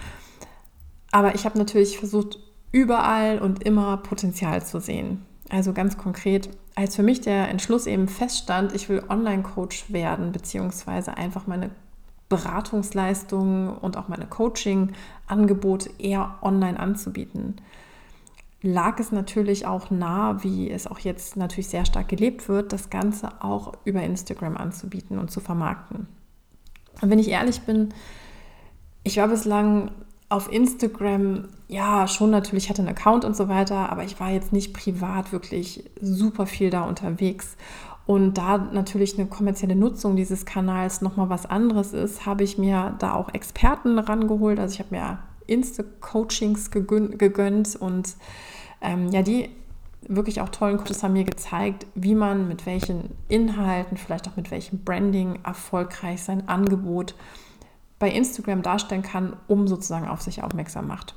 Aber 1.12 1.34
ich 1.34 1.46
habe 1.46 1.58
natürlich 1.58 1.98
versucht, 1.98 2.40
überall 2.74 3.40
und 3.40 3.64
immer 3.64 3.96
Potenzial 3.98 4.66
zu 4.66 4.82
sehen. 4.82 5.26
Also 5.50 5.72
ganz 5.72 5.98
konkret, 5.98 6.50
als 6.76 6.98
für 6.98 7.04
mich 7.04 7.22
der 7.22 7.48
Entschluss 7.48 7.88
eben 7.88 8.10
feststand, 8.10 8.76
ich 8.76 8.90
will 8.90 9.02
Online-Coach 9.08 9.94
werden, 9.94 10.34
beziehungsweise 10.34 11.16
einfach 11.16 11.48
meine 11.48 11.70
Beratungsleistungen 12.28 13.70
und 13.70 13.96
auch 13.96 14.10
meine 14.10 14.26
Coaching-Angebote 14.26 15.92
eher 15.98 16.36
online 16.42 16.78
anzubieten 16.78 17.56
lag 18.74 19.00
es 19.00 19.12
natürlich 19.12 19.66
auch 19.66 19.90
nah, 19.92 20.44
wie 20.44 20.70
es 20.70 20.88
auch 20.88 21.00
jetzt 21.00 21.38
natürlich 21.38 21.68
sehr 21.68 21.86
stark 21.86 22.08
gelebt 22.08 22.50
wird, 22.50 22.74
das 22.74 22.90
Ganze 22.90 23.42
auch 23.42 23.74
über 23.86 24.02
Instagram 24.02 24.58
anzubieten 24.58 25.18
und 25.20 25.32
zu 25.32 25.40
vermarkten. 25.40 26.08
Und 27.02 27.10
wenn 27.10 27.20
ich 27.20 27.30
ehrlich 27.30 27.62
bin, 27.62 27.94
ich 29.04 29.18
war 29.18 29.28
bislang 29.28 29.92
auf 30.30 30.52
Instagram, 30.52 31.48
ja, 31.68 32.08
schon 32.08 32.32
natürlich 32.32 32.70
hatte 32.70 32.82
einen 32.82 32.90
Account 32.90 33.24
und 33.24 33.36
so 33.36 33.48
weiter, 33.48 33.90
aber 33.92 34.04
ich 34.04 34.20
war 34.20 34.30
jetzt 34.30 34.52
nicht 34.52 34.74
privat 34.74 35.32
wirklich 35.32 35.90
super 36.02 36.46
viel 36.46 36.70
da 36.70 36.82
unterwegs. 36.82 37.56
Und 38.06 38.38
da 38.38 38.58
natürlich 38.58 39.18
eine 39.18 39.28
kommerzielle 39.28 39.76
Nutzung 39.76 40.16
dieses 40.16 40.46
Kanals 40.46 41.02
nochmal 41.02 41.30
was 41.30 41.46
anderes 41.46 41.94
ist, 41.94 42.26
habe 42.26 42.44
ich 42.44 42.58
mir 42.58 42.96
da 43.00 43.14
auch 43.14 43.34
Experten 43.34 44.00
rangeholt. 44.00 44.60
Also 44.60 44.74
ich 44.74 44.80
habe 44.80 44.96
mir 44.96 45.20
Insta-Coachings 45.46 46.72
gegönnt 46.72 47.76
und 47.76 48.16
ähm, 48.82 49.10
ja, 49.10 49.22
die 49.22 49.50
wirklich 50.08 50.42
auch 50.42 50.50
tollen 50.50 50.78
Coaches 50.78 51.04
haben 51.04 51.14
mir 51.14 51.24
gezeigt, 51.24 51.86
wie 51.96 52.16
man 52.16 52.48
mit 52.48 52.66
welchen 52.66 53.16
Inhalten, 53.28 53.98
vielleicht 53.98 54.28
auch 54.28 54.36
mit 54.36 54.52
welchem 54.52 54.84
Branding 54.84 55.40
erfolgreich 55.44 56.22
sein 56.24 56.48
Angebot 56.48 57.16
bei 58.00 58.10
Instagram 58.10 58.62
darstellen 58.62 59.02
kann, 59.02 59.36
um 59.48 59.68
sozusagen 59.68 60.08
auf 60.08 60.22
sich 60.22 60.44
aufmerksam 60.44 60.88
macht. 60.88 61.16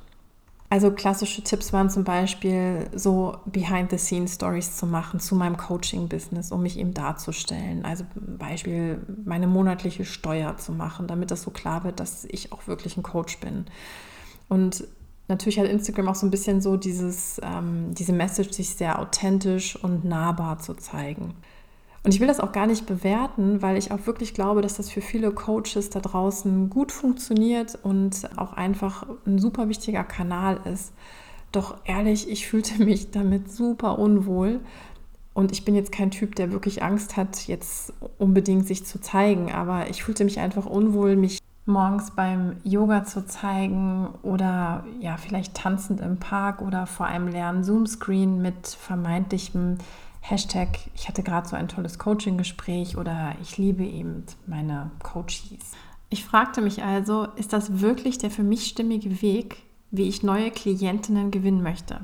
Also 0.69 0.89
klassische 0.89 1.43
Tipps 1.43 1.73
waren 1.73 1.89
zum 1.89 2.05
Beispiel 2.05 2.89
so 2.93 3.35
Behind-the-Scenes-Stories 3.45 4.77
zu 4.77 4.85
machen 4.85 5.19
zu 5.19 5.35
meinem 5.35 5.57
Coaching-Business, 5.57 6.53
um 6.53 6.61
mich 6.61 6.79
eben 6.79 6.93
darzustellen. 6.93 7.83
Also 7.83 8.05
Beispiel 8.15 9.05
meine 9.25 9.47
monatliche 9.47 10.05
Steuer 10.05 10.55
zu 10.57 10.71
machen, 10.71 11.07
damit 11.07 11.29
das 11.29 11.41
so 11.41 11.51
klar 11.51 11.83
wird, 11.83 11.99
dass 11.99 12.23
ich 12.23 12.53
auch 12.53 12.67
wirklich 12.67 12.95
ein 12.95 13.03
Coach 13.03 13.39
bin. 13.41 13.65
Und 14.47 14.85
natürlich 15.31 15.59
hat 15.59 15.67
Instagram 15.67 16.09
auch 16.09 16.15
so 16.15 16.27
ein 16.27 16.31
bisschen 16.31 16.61
so 16.61 16.77
dieses, 16.77 17.41
ähm, 17.43 17.93
diese 17.95 18.13
Message, 18.13 18.51
sich 18.51 18.75
sehr 18.75 18.99
authentisch 18.99 19.75
und 19.81 20.05
nahbar 20.05 20.59
zu 20.59 20.75
zeigen. 20.75 21.33
Und 22.03 22.13
ich 22.13 22.19
will 22.19 22.27
das 22.27 22.39
auch 22.39 22.51
gar 22.51 22.67
nicht 22.67 22.85
bewerten, 22.85 23.61
weil 23.61 23.77
ich 23.77 23.91
auch 23.91 24.05
wirklich 24.07 24.33
glaube, 24.33 24.61
dass 24.61 24.75
das 24.75 24.89
für 24.89 25.01
viele 25.01 25.31
Coaches 25.31 25.89
da 25.91 25.99
draußen 25.99 26.69
gut 26.69 26.91
funktioniert 26.91 27.77
und 27.83 28.29
auch 28.37 28.53
einfach 28.53 29.05
ein 29.25 29.37
super 29.37 29.69
wichtiger 29.69 30.03
Kanal 30.03 30.59
ist. 30.71 30.93
Doch 31.51 31.77
ehrlich, 31.85 32.29
ich 32.29 32.47
fühlte 32.47 32.83
mich 32.83 33.11
damit 33.11 33.51
super 33.51 33.99
unwohl. 33.99 34.59
Und 35.33 35.53
ich 35.53 35.63
bin 35.63 35.75
jetzt 35.75 35.93
kein 35.93 36.11
Typ, 36.11 36.35
der 36.35 36.51
wirklich 36.51 36.83
Angst 36.83 37.15
hat, 37.15 37.47
jetzt 37.47 37.93
unbedingt 38.17 38.67
sich 38.67 38.85
zu 38.85 38.99
zeigen. 38.99 39.51
Aber 39.51 39.89
ich 39.89 40.03
fühlte 40.03 40.25
mich 40.25 40.39
einfach 40.39 40.65
unwohl, 40.65 41.15
mich 41.15 41.39
morgens 41.65 42.11
beim 42.11 42.57
Yoga 42.63 43.03
zu 43.03 43.25
zeigen 43.25 44.09
oder 44.23 44.83
ja, 44.99 45.17
vielleicht 45.17 45.55
tanzend 45.55 46.01
im 46.01 46.17
Park 46.17 46.61
oder 46.61 46.87
vor 46.87 47.05
einem 47.05 47.27
leeren 47.27 47.63
Zoom-Screen 47.63 48.41
mit 48.41 48.67
vermeintlichem 48.67 49.77
Hashtag, 50.21 50.79
ich 50.95 51.07
hatte 51.07 51.23
gerade 51.23 51.47
so 51.47 51.55
ein 51.55 51.67
tolles 51.67 51.97
Coaching-Gespräch 51.97 52.97
oder 52.97 53.33
ich 53.41 53.57
liebe 53.57 53.83
eben 53.83 54.23
meine 54.45 54.91
Coaches. 55.01 55.73
Ich 56.09 56.25
fragte 56.25 56.61
mich 56.61 56.83
also, 56.83 57.27
ist 57.35 57.53
das 57.53 57.81
wirklich 57.81 58.17
der 58.17 58.29
für 58.29 58.43
mich 58.43 58.67
stimmige 58.67 59.21
Weg, 59.21 59.63
wie 59.89 60.07
ich 60.07 60.23
neue 60.23 60.51
Klientinnen 60.51 61.31
gewinnen 61.31 61.63
möchte? 61.63 62.01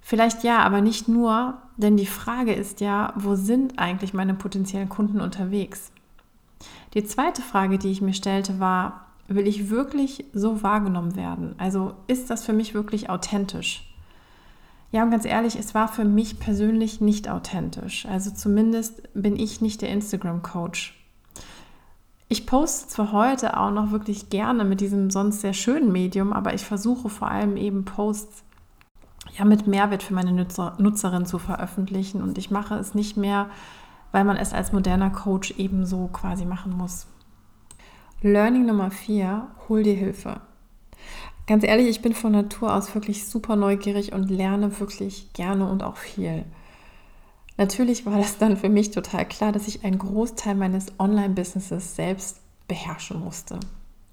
Vielleicht 0.00 0.44
ja, 0.44 0.60
aber 0.60 0.80
nicht 0.80 1.08
nur, 1.08 1.54
denn 1.76 1.96
die 1.96 2.06
Frage 2.06 2.52
ist 2.52 2.80
ja, 2.80 3.12
wo 3.16 3.34
sind 3.34 3.78
eigentlich 3.78 4.14
meine 4.14 4.34
potenziellen 4.34 4.88
Kunden 4.88 5.20
unterwegs? 5.20 5.90
Die 6.96 7.04
zweite 7.04 7.42
Frage, 7.42 7.76
die 7.76 7.90
ich 7.90 8.00
mir 8.00 8.14
stellte, 8.14 8.58
war, 8.58 9.08
will 9.28 9.46
ich 9.46 9.68
wirklich 9.68 10.24
so 10.32 10.62
wahrgenommen 10.62 11.14
werden? 11.14 11.54
Also 11.58 11.92
ist 12.06 12.30
das 12.30 12.42
für 12.42 12.54
mich 12.54 12.72
wirklich 12.72 13.10
authentisch? 13.10 13.94
Ja, 14.92 15.02
und 15.02 15.10
ganz 15.10 15.26
ehrlich, 15.26 15.56
es 15.56 15.74
war 15.74 15.88
für 15.88 16.06
mich 16.06 16.40
persönlich 16.40 17.02
nicht 17.02 17.28
authentisch. 17.28 18.06
Also 18.06 18.30
zumindest 18.30 19.02
bin 19.12 19.36
ich 19.36 19.60
nicht 19.60 19.82
der 19.82 19.90
Instagram-Coach. 19.90 20.98
Ich 22.28 22.46
poste 22.46 22.88
zwar 22.88 23.12
heute 23.12 23.58
auch 23.58 23.70
noch 23.70 23.90
wirklich 23.90 24.30
gerne 24.30 24.64
mit 24.64 24.80
diesem 24.80 25.10
sonst 25.10 25.42
sehr 25.42 25.52
schönen 25.52 25.92
Medium, 25.92 26.32
aber 26.32 26.54
ich 26.54 26.64
versuche 26.64 27.10
vor 27.10 27.28
allem 27.28 27.58
eben 27.58 27.84
Posts 27.84 28.42
ja 29.36 29.44
mit 29.44 29.66
Mehrwert 29.66 30.02
für 30.02 30.14
meine 30.14 30.32
Nutzer, 30.32 30.76
Nutzerin 30.78 31.26
zu 31.26 31.38
veröffentlichen 31.38 32.22
und 32.22 32.38
ich 32.38 32.50
mache 32.50 32.76
es 32.76 32.94
nicht 32.94 33.18
mehr, 33.18 33.50
weil 34.12 34.24
man 34.24 34.36
es 34.36 34.52
als 34.52 34.72
moderner 34.72 35.10
Coach 35.10 35.54
ebenso 35.58 36.08
quasi 36.08 36.44
machen 36.44 36.76
muss. 36.76 37.06
Learning 38.22 38.66
Nummer 38.66 38.90
4, 38.90 39.46
hol 39.68 39.82
dir 39.82 39.94
Hilfe. 39.94 40.40
Ganz 41.46 41.62
ehrlich, 41.62 41.86
ich 41.88 42.02
bin 42.02 42.12
von 42.12 42.32
Natur 42.32 42.74
aus 42.74 42.94
wirklich 42.94 43.26
super 43.26 43.54
neugierig 43.54 44.12
und 44.12 44.30
lerne 44.30 44.80
wirklich 44.80 45.32
gerne 45.32 45.68
und 45.68 45.82
auch 45.82 45.96
viel. 45.96 46.44
Natürlich 47.56 48.04
war 48.04 48.18
das 48.18 48.38
dann 48.38 48.56
für 48.56 48.68
mich 48.68 48.90
total 48.90 49.26
klar, 49.26 49.52
dass 49.52 49.68
ich 49.68 49.84
einen 49.84 49.98
Großteil 49.98 50.54
meines 50.54 50.98
Online-Businesses 50.98 51.94
selbst 51.94 52.40
beherrschen 52.68 53.20
musste. 53.20 53.60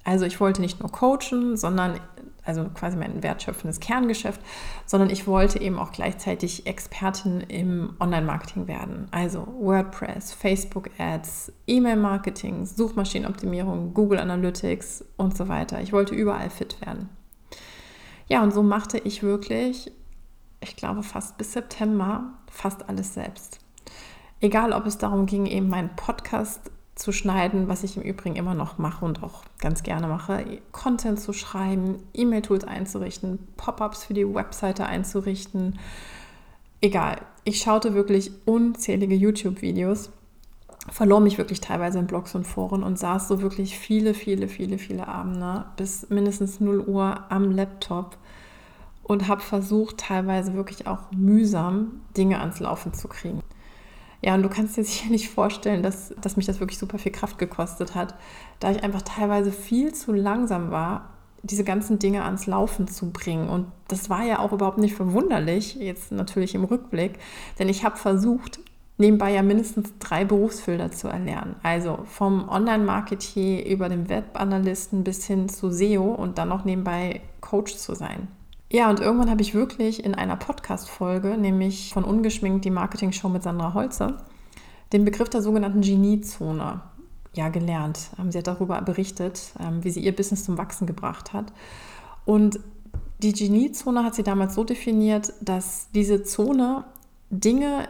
Also 0.03 0.25
ich 0.25 0.39
wollte 0.39 0.61
nicht 0.61 0.79
nur 0.79 0.91
coachen, 0.91 1.57
sondern 1.57 1.99
also 2.45 2.65
quasi 2.69 2.97
mein 2.97 3.23
wertschöpfendes 3.23 3.79
Kerngeschäft, 3.79 4.41
sondern 4.85 5.09
ich 5.09 5.27
wollte 5.27 5.61
eben 5.61 5.79
auch 5.79 5.91
gleichzeitig 5.91 6.67
Expertin 6.67 7.41
im 7.41 7.95
Online-Marketing 7.99 8.67
werden. 8.67 9.07
Also 9.11 9.47
WordPress, 9.59 10.33
Facebook-Ads, 10.33 11.53
E-Mail-Marketing, 11.67 12.65
Suchmaschinenoptimierung, 12.65 13.93
Google 13.93 14.19
Analytics 14.19 15.05
und 15.17 15.37
so 15.37 15.47
weiter. 15.47 15.81
Ich 15.81 15.93
wollte 15.93 16.15
überall 16.15 16.49
fit 16.49 16.79
werden. 16.85 17.09
Ja, 18.27 18.41
und 18.43 18.53
so 18.53 18.63
machte 18.63 18.97
ich 18.99 19.23
wirklich, 19.23 19.91
ich 20.59 20.75
glaube 20.75 21.03
fast 21.03 21.37
bis 21.37 21.53
September, 21.53 22.33
fast 22.49 22.89
alles 22.89 23.13
selbst. 23.13 23.59
Egal, 24.41 24.73
ob 24.73 24.85
es 24.85 24.97
darum 24.97 25.25
ging, 25.25 25.45
eben 25.45 25.69
meinen 25.69 25.95
Podcast 25.95 26.71
zu 27.03 27.11
schneiden, 27.11 27.67
was 27.67 27.83
ich 27.83 27.97
im 27.97 28.03
Übrigen 28.03 28.37
immer 28.37 28.53
noch 28.53 28.77
mache 28.77 29.03
und 29.03 29.23
auch 29.23 29.43
ganz 29.59 29.83
gerne 29.83 30.07
mache, 30.07 30.45
Content 30.71 31.19
zu 31.19 31.33
schreiben, 31.33 31.97
E-Mail-Tools 32.13 32.63
einzurichten, 32.63 33.39
Pop-ups 33.57 34.05
für 34.05 34.13
die 34.13 34.33
Webseite 34.33 34.85
einzurichten. 34.85 35.79
Egal, 36.79 37.17
ich 37.43 37.59
schaute 37.59 37.93
wirklich 37.93 38.31
unzählige 38.45 39.15
YouTube-Videos, 39.15 40.11
verlor 40.89 41.19
mich 41.19 41.37
wirklich 41.37 41.59
teilweise 41.59 41.99
in 41.99 42.07
Blogs 42.07 42.35
und 42.35 42.47
Foren 42.47 42.83
und 42.83 42.97
saß 42.97 43.27
so 43.27 43.41
wirklich 43.41 43.77
viele, 43.77 44.13
viele, 44.13 44.47
viele, 44.47 44.77
viele 44.77 45.05
Abende 45.09 45.65
bis 45.75 46.09
mindestens 46.09 46.61
0 46.61 46.79
Uhr 46.87 47.19
am 47.29 47.51
Laptop 47.51 48.17
und 49.03 49.27
habe 49.27 49.41
versucht, 49.41 49.97
teilweise 49.97 50.53
wirklich 50.53 50.87
auch 50.87 51.11
mühsam 51.11 51.99
Dinge 52.15 52.39
ans 52.39 52.61
Laufen 52.61 52.93
zu 52.93 53.09
kriegen. 53.09 53.42
Ja, 54.23 54.35
und 54.35 54.43
du 54.43 54.49
kannst 54.49 54.77
dir 54.77 54.83
sicher 54.85 55.09
nicht 55.09 55.29
vorstellen, 55.29 55.83
dass, 55.83 56.13
dass 56.21 56.37
mich 56.37 56.45
das 56.45 56.59
wirklich 56.59 56.79
super 56.79 56.97
viel 56.97 57.11
Kraft 57.11 57.37
gekostet 57.37 57.95
hat, 57.95 58.15
da 58.59 58.71
ich 58.71 58.83
einfach 58.83 59.01
teilweise 59.01 59.51
viel 59.51 59.93
zu 59.93 60.13
langsam 60.13 60.71
war, 60.71 61.09
diese 61.45 61.65
ganzen 61.65 61.99
Dinge 61.99 62.23
ans 62.23 62.47
Laufen 62.47 62.87
zu 62.87 63.11
bringen. 63.11 63.49
Und 63.49 63.67
das 63.89 64.09
war 64.09 64.23
ja 64.23 64.39
auch 64.39 64.53
überhaupt 64.53 64.77
nicht 64.77 64.95
verwunderlich, 64.95 65.75
jetzt 65.75 66.11
natürlich 66.11 66.55
im 66.55 66.63
Rückblick, 66.63 67.19
denn 67.59 67.67
ich 67.67 67.83
habe 67.83 67.97
versucht, 67.97 68.59
nebenbei 68.97 69.33
ja 69.33 69.41
mindestens 69.41 69.91
drei 69.99 70.23
Berufsfelder 70.23 70.91
zu 70.91 71.09
erlernen. 71.09 71.55
Also 71.61 71.99
vom 72.05 72.47
Online-Marketier 72.47 73.65
über 73.65 73.89
den 73.89 74.07
Webanalysten 74.07 75.03
bis 75.03 75.25
hin 75.25 75.49
zu 75.49 75.69
SEO 75.69 76.13
und 76.13 76.37
dann 76.37 76.47
noch 76.47 76.63
nebenbei 76.63 77.21
Coach 77.41 77.75
zu 77.75 77.93
sein. 77.93 78.29
Ja, 78.73 78.89
und 78.89 78.99
irgendwann 78.99 79.29
habe 79.29 79.43
ich 79.43 79.53
wirklich 79.53 80.03
in 80.03 80.15
einer 80.15 80.35
Podcast-Folge, 80.35 81.37
nämlich 81.37 81.93
von 81.93 82.03
Ungeschminkt, 82.03 82.65
die 82.65 82.71
Marketing-Show 82.71 83.29
mit 83.29 83.43
Sandra 83.43 83.75
Holze, 83.75 84.17
den 84.91 85.05
Begriff 85.05 85.29
der 85.29 85.43
sogenannten 85.43 85.81
Geniezone 85.81 86.81
ja, 87.35 87.49
gelernt. 87.49 88.09
Ähm, 88.17 88.31
sie 88.31 88.39
hat 88.39 88.47
darüber 88.47 88.81
berichtet, 88.81 89.53
ähm, 89.59 89.83
wie 89.83 89.91
sie 89.91 89.99
ihr 89.99 90.15
Business 90.15 90.43
zum 90.43 90.57
Wachsen 90.57 90.87
gebracht 90.87 91.33
hat. 91.33 91.53
Und 92.25 92.59
die 93.21 93.33
Geniezone 93.33 94.03
hat 94.03 94.15
sie 94.15 94.23
damals 94.23 94.55
so 94.55 94.63
definiert, 94.63 95.33
dass 95.39 95.91
diese 95.91 96.23
Zone 96.23 96.85
Dinge 97.29 97.87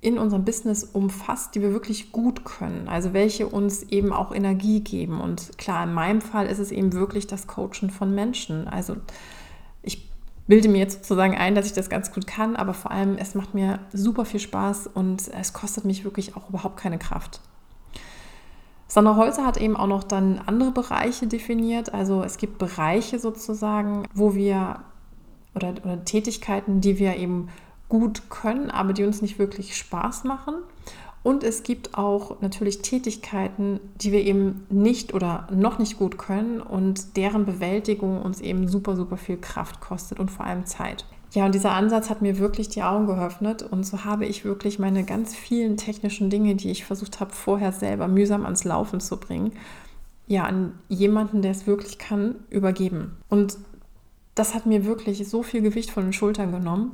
in 0.00 0.16
unserem 0.16 0.46
Business 0.46 0.84
umfasst, 0.84 1.54
die 1.54 1.60
wir 1.60 1.72
wirklich 1.72 2.12
gut 2.12 2.46
können, 2.46 2.88
also 2.88 3.12
welche 3.12 3.46
uns 3.46 3.82
eben 3.82 4.14
auch 4.14 4.34
Energie 4.34 4.80
geben. 4.80 5.20
Und 5.20 5.58
klar, 5.58 5.84
in 5.84 5.92
meinem 5.92 6.22
Fall 6.22 6.46
ist 6.46 6.60
es 6.60 6.72
eben 6.72 6.94
wirklich 6.94 7.26
das 7.26 7.46
Coachen 7.46 7.90
von 7.90 8.14
Menschen. 8.14 8.68
Also 8.68 8.96
bilde 10.48 10.68
mir 10.68 10.78
jetzt 10.78 11.04
sozusagen 11.04 11.36
ein, 11.36 11.54
dass 11.54 11.66
ich 11.66 11.74
das 11.74 11.88
ganz 11.88 12.12
gut 12.12 12.26
kann, 12.26 12.56
aber 12.56 12.74
vor 12.74 12.90
allem, 12.90 13.16
es 13.16 13.34
macht 13.34 13.54
mir 13.54 13.78
super 13.92 14.24
viel 14.24 14.40
Spaß 14.40 14.88
und 14.88 15.28
es 15.28 15.52
kostet 15.52 15.84
mich 15.84 16.04
wirklich 16.04 16.36
auch 16.36 16.48
überhaupt 16.48 16.78
keine 16.78 16.98
Kraft. 16.98 17.40
Sandra 18.88 19.16
Holzer 19.16 19.44
hat 19.44 19.58
eben 19.58 19.76
auch 19.76 19.86
noch 19.86 20.02
dann 20.02 20.40
andere 20.46 20.72
Bereiche 20.72 21.26
definiert. 21.26 21.92
Also 21.92 22.22
es 22.22 22.38
gibt 22.38 22.56
Bereiche 22.56 23.18
sozusagen, 23.18 24.04
wo 24.14 24.34
wir 24.34 24.80
oder, 25.54 25.74
oder 25.84 26.04
Tätigkeiten, 26.04 26.80
die 26.80 26.98
wir 26.98 27.16
eben 27.16 27.48
gut 27.90 28.30
können, 28.30 28.70
aber 28.70 28.94
die 28.94 29.04
uns 29.04 29.20
nicht 29.20 29.38
wirklich 29.38 29.76
Spaß 29.76 30.24
machen. 30.24 30.54
Und 31.22 31.42
es 31.42 31.62
gibt 31.62 31.98
auch 31.98 32.40
natürlich 32.40 32.80
Tätigkeiten, 32.82 33.80
die 33.96 34.12
wir 34.12 34.24
eben 34.24 34.66
nicht 34.70 35.14
oder 35.14 35.48
noch 35.52 35.78
nicht 35.78 35.98
gut 35.98 36.16
können 36.16 36.60
und 36.60 37.16
deren 37.16 37.44
Bewältigung 37.44 38.22
uns 38.22 38.40
eben 38.40 38.68
super, 38.68 38.96
super 38.96 39.16
viel 39.16 39.36
Kraft 39.36 39.80
kostet 39.80 40.20
und 40.20 40.30
vor 40.30 40.46
allem 40.46 40.64
Zeit. 40.64 41.04
Ja, 41.32 41.44
und 41.44 41.54
dieser 41.54 41.72
Ansatz 41.72 42.08
hat 42.08 42.22
mir 42.22 42.38
wirklich 42.38 42.68
die 42.68 42.82
Augen 42.82 43.06
geöffnet 43.06 43.62
und 43.62 43.84
so 43.84 44.04
habe 44.04 44.24
ich 44.24 44.44
wirklich 44.44 44.78
meine 44.78 45.04
ganz 45.04 45.34
vielen 45.34 45.76
technischen 45.76 46.30
Dinge, 46.30 46.54
die 46.54 46.70
ich 46.70 46.84
versucht 46.84 47.20
habe, 47.20 47.32
vorher 47.32 47.72
selber 47.72 48.08
mühsam 48.08 48.44
ans 48.44 48.64
Laufen 48.64 49.00
zu 49.00 49.18
bringen, 49.18 49.52
ja, 50.26 50.44
an 50.44 50.72
jemanden, 50.88 51.42
der 51.42 51.50
es 51.50 51.66
wirklich 51.66 51.98
kann, 51.98 52.36
übergeben. 52.48 53.18
Und 53.28 53.58
das 54.34 54.54
hat 54.54 54.66
mir 54.66 54.86
wirklich 54.86 55.28
so 55.28 55.42
viel 55.42 55.60
Gewicht 55.60 55.90
von 55.90 56.04
den 56.04 56.12
Schultern 56.12 56.52
genommen 56.52 56.92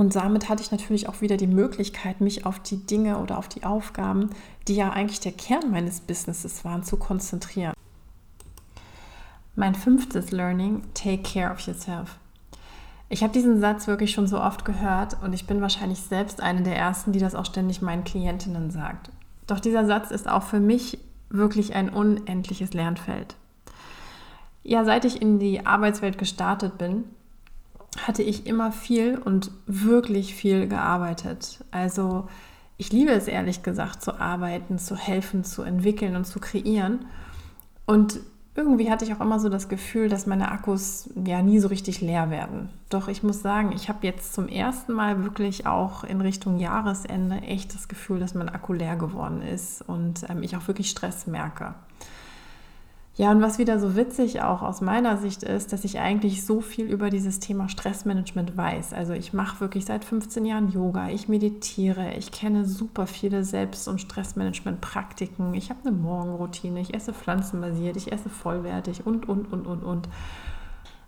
und 0.00 0.16
damit 0.16 0.48
hatte 0.48 0.62
ich 0.62 0.70
natürlich 0.70 1.10
auch 1.10 1.20
wieder 1.20 1.36
die 1.36 1.46
Möglichkeit, 1.46 2.22
mich 2.22 2.46
auf 2.46 2.58
die 2.58 2.78
Dinge 2.86 3.18
oder 3.18 3.36
auf 3.36 3.48
die 3.48 3.64
Aufgaben, 3.64 4.30
die 4.66 4.74
ja 4.74 4.88
eigentlich 4.88 5.20
der 5.20 5.32
Kern 5.32 5.70
meines 5.70 6.00
Businesses 6.00 6.64
waren, 6.64 6.82
zu 6.82 6.96
konzentrieren. 6.96 7.74
Mein 9.56 9.74
fünftes 9.74 10.30
Learning, 10.30 10.84
take 10.94 11.22
care 11.22 11.52
of 11.52 11.60
yourself. 11.60 12.16
Ich 13.10 13.22
habe 13.22 13.34
diesen 13.34 13.60
Satz 13.60 13.88
wirklich 13.88 14.12
schon 14.12 14.26
so 14.26 14.40
oft 14.40 14.64
gehört 14.64 15.22
und 15.22 15.34
ich 15.34 15.46
bin 15.46 15.60
wahrscheinlich 15.60 16.00
selbst 16.00 16.40
eine 16.40 16.62
der 16.62 16.76
ersten, 16.76 17.12
die 17.12 17.20
das 17.20 17.34
auch 17.34 17.44
ständig 17.44 17.82
meinen 17.82 18.04
Klientinnen 18.04 18.70
sagt. 18.70 19.10
Doch 19.46 19.60
dieser 19.60 19.84
Satz 19.84 20.10
ist 20.10 20.30
auch 20.30 20.44
für 20.44 20.60
mich 20.60 20.98
wirklich 21.28 21.74
ein 21.74 21.90
unendliches 21.90 22.72
Lernfeld. 22.72 23.36
Ja, 24.62 24.82
seit 24.86 25.04
ich 25.04 25.20
in 25.20 25.38
die 25.38 25.66
Arbeitswelt 25.66 26.16
gestartet 26.16 26.78
bin, 26.78 27.04
hatte 27.98 28.22
ich 28.22 28.46
immer 28.46 28.72
viel 28.72 29.18
und 29.18 29.50
wirklich 29.66 30.34
viel 30.34 30.68
gearbeitet. 30.68 31.64
Also 31.70 32.28
ich 32.76 32.92
liebe 32.92 33.12
es 33.12 33.26
ehrlich 33.28 33.62
gesagt 33.62 34.02
zu 34.02 34.18
arbeiten, 34.18 34.78
zu 34.78 34.96
helfen, 34.96 35.44
zu 35.44 35.62
entwickeln 35.62 36.16
und 36.16 36.24
zu 36.24 36.40
kreieren. 36.40 37.06
Und 37.84 38.20
irgendwie 38.54 38.90
hatte 38.90 39.04
ich 39.04 39.14
auch 39.14 39.20
immer 39.20 39.38
so 39.38 39.48
das 39.48 39.68
Gefühl, 39.68 40.08
dass 40.08 40.26
meine 40.26 40.50
Akkus 40.50 41.08
ja 41.24 41.42
nie 41.42 41.58
so 41.60 41.68
richtig 41.68 42.00
leer 42.00 42.30
werden. 42.30 42.68
Doch 42.88 43.08
ich 43.08 43.22
muss 43.22 43.42
sagen, 43.42 43.72
ich 43.72 43.88
habe 43.88 44.06
jetzt 44.06 44.34
zum 44.34 44.48
ersten 44.48 44.92
Mal 44.92 45.24
wirklich 45.24 45.66
auch 45.66 46.04
in 46.04 46.20
Richtung 46.20 46.58
Jahresende 46.58 47.36
echt 47.42 47.74
das 47.74 47.88
Gefühl, 47.88 48.18
dass 48.18 48.34
mein 48.34 48.48
Akku 48.48 48.72
leer 48.72 48.96
geworden 48.96 49.42
ist 49.42 49.82
und 49.82 50.28
ähm, 50.28 50.42
ich 50.42 50.56
auch 50.56 50.66
wirklich 50.66 50.90
Stress 50.90 51.26
merke. 51.26 51.74
Ja, 53.16 53.32
und 53.32 53.42
was 53.42 53.58
wieder 53.58 53.78
so 53.78 53.96
witzig 53.96 54.40
auch 54.40 54.62
aus 54.62 54.80
meiner 54.80 55.16
Sicht 55.16 55.42
ist, 55.42 55.72
dass 55.72 55.84
ich 55.84 55.98
eigentlich 55.98 56.46
so 56.46 56.60
viel 56.60 56.86
über 56.86 57.10
dieses 57.10 57.40
Thema 57.40 57.68
Stressmanagement 57.68 58.56
weiß. 58.56 58.92
Also 58.92 59.12
ich 59.12 59.32
mache 59.32 59.60
wirklich 59.60 59.84
seit 59.84 60.04
15 60.04 60.46
Jahren 60.46 60.70
Yoga, 60.70 61.08
ich 61.10 61.28
meditiere, 61.28 62.14
ich 62.16 62.30
kenne 62.30 62.64
super 62.64 63.06
viele 63.06 63.44
Selbst- 63.44 63.88
und 63.88 64.00
Stressmanagement-Praktiken, 64.00 65.54
ich 65.54 65.70
habe 65.70 65.80
eine 65.84 65.96
Morgenroutine, 65.96 66.80
ich 66.80 66.94
esse 66.94 67.12
pflanzenbasiert, 67.12 67.96
ich 67.96 68.12
esse 68.12 68.30
vollwertig 68.30 69.04
und, 69.04 69.28
und, 69.28 69.52
und, 69.52 69.66
und, 69.66 69.82
und. 69.82 70.08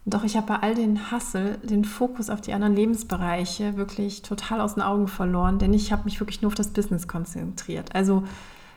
Doch 0.04 0.25
ich 0.25 0.37
habe 0.37 0.49
bei 0.49 0.56
all 0.56 0.75
den 0.75 1.12
Hassel 1.12 1.59
den 1.62 1.85
Fokus 1.85 2.28
auf 2.28 2.40
die 2.40 2.52
anderen 2.52 2.75
Lebensbereiche 2.75 3.76
wirklich 3.76 4.23
total 4.23 4.61
aus 4.61 4.75
den 4.75 4.82
Augen 4.82 5.06
verloren, 5.06 5.61
denn 5.61 5.73
ich 5.73 5.92
habe 5.92 6.04
mich 6.04 6.18
wirklich 6.18 6.42
nur 6.42 6.49
auf 6.49 6.56
das 6.56 6.71
Business 6.71 7.06
konzentriert. 7.06 7.94
Also 7.94 8.25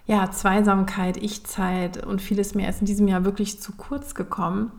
ja, 0.05 0.29
Zweisamkeit, 0.29 1.17
Ich-Zeit 1.17 2.05
und 2.05 2.21
vieles 2.21 2.53
mehr 2.53 2.69
ist 2.69 2.79
in 2.79 2.85
diesem 2.85 3.07
Jahr 3.07 3.25
wirklich 3.25 3.59
zu 3.59 3.73
kurz 3.73 4.13
gekommen. 4.13 4.71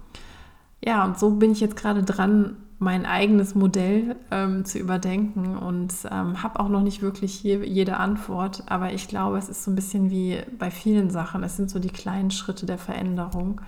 Ja, 0.85 1.05
und 1.05 1.19
so 1.19 1.31
bin 1.31 1.51
ich 1.51 1.61
jetzt 1.61 1.77
gerade 1.77 2.05
dran, 2.05 2.57
mein 2.79 3.07
eigenes 3.07 3.55
Modell 3.55 4.17
ähm, 4.31 4.65
zu 4.65 4.79
überdenken 4.79 5.57
und 5.57 5.95
ähm, 6.11 6.43
habe 6.43 6.61
auch 6.61 6.69
noch 6.69 6.83
nicht 6.83 7.01
wirklich 7.01 7.33
hier 7.33 7.67
jede 7.67 7.97
Antwort. 7.97 8.65
Aber 8.67 8.93
ich 8.93 9.09
glaube, 9.09 9.39
es 9.39 9.49
ist 9.49 9.65
so 9.65 9.71
ein 9.71 9.75
bisschen 9.75 10.11
wie 10.11 10.43
bei 10.59 10.71
vielen 10.71 11.11
Sachen. 11.11 11.43
Es 11.43 11.57
sind 11.57 11.71
so 11.71 11.79
die 11.79 11.89
kleinen 11.89 12.31
Schritte 12.31 12.67
der 12.67 12.79
Veränderung, 12.79 13.63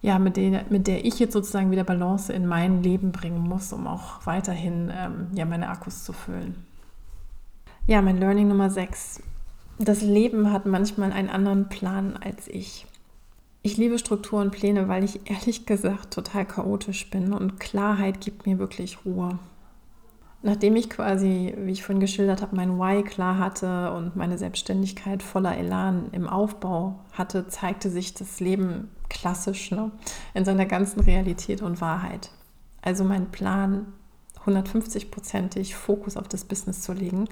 ja, 0.00 0.18
mit, 0.18 0.36
denen, 0.36 0.64
mit 0.70 0.86
der 0.86 1.04
ich 1.04 1.18
jetzt 1.18 1.32
sozusagen 1.32 1.70
wieder 1.70 1.84
Balance 1.84 2.32
in 2.32 2.46
mein 2.46 2.82
Leben 2.82 3.12
bringen 3.12 3.40
muss, 3.40 3.72
um 3.72 3.86
auch 3.86 4.24
weiterhin 4.24 4.90
ähm, 4.92 5.26
ja, 5.34 5.44
meine 5.44 5.68
Akkus 5.68 6.04
zu 6.04 6.12
füllen. 6.12 6.56
Ja, 7.86 8.02
mein 8.02 8.18
Learning 8.18 8.48
Nummer 8.48 8.70
6 8.70 9.20
das 9.78 10.02
Leben 10.02 10.52
hat 10.52 10.66
manchmal 10.66 11.12
einen 11.12 11.28
anderen 11.28 11.68
Plan 11.68 12.16
als 12.16 12.48
ich. 12.48 12.86
Ich 13.62 13.76
liebe 13.76 13.98
Struktur 13.98 14.40
und 14.40 14.50
Pläne, 14.50 14.88
weil 14.88 15.04
ich 15.04 15.30
ehrlich 15.30 15.66
gesagt 15.66 16.12
total 16.12 16.44
chaotisch 16.44 17.10
bin 17.10 17.32
und 17.32 17.60
Klarheit 17.60 18.20
gibt 18.20 18.46
mir 18.46 18.58
wirklich 18.58 19.04
Ruhe. 19.04 19.38
Nachdem 20.44 20.74
ich 20.74 20.90
quasi, 20.90 21.54
wie 21.56 21.70
ich 21.70 21.84
vorhin 21.84 22.00
geschildert 22.00 22.42
habe, 22.42 22.56
mein 22.56 22.76
Why 22.76 23.04
klar 23.04 23.38
hatte 23.38 23.92
und 23.92 24.16
meine 24.16 24.38
Selbstständigkeit 24.38 25.22
voller 25.22 25.56
Elan 25.56 26.08
im 26.10 26.28
Aufbau 26.28 26.98
hatte, 27.12 27.46
zeigte 27.46 27.88
sich 27.88 28.14
das 28.14 28.40
Leben 28.40 28.88
klassisch 29.08 29.70
ne, 29.70 29.92
in 30.34 30.44
seiner 30.44 30.66
ganzen 30.66 30.98
Realität 30.98 31.62
und 31.62 31.80
Wahrheit. 31.80 32.30
Also 32.80 33.04
mein 33.04 33.30
Plan, 33.30 33.86
150-prozentig 34.44 35.76
Fokus 35.76 36.16
auf 36.16 36.26
das 36.26 36.44
Business 36.44 36.80
zu 36.80 36.92
legen 36.92 37.28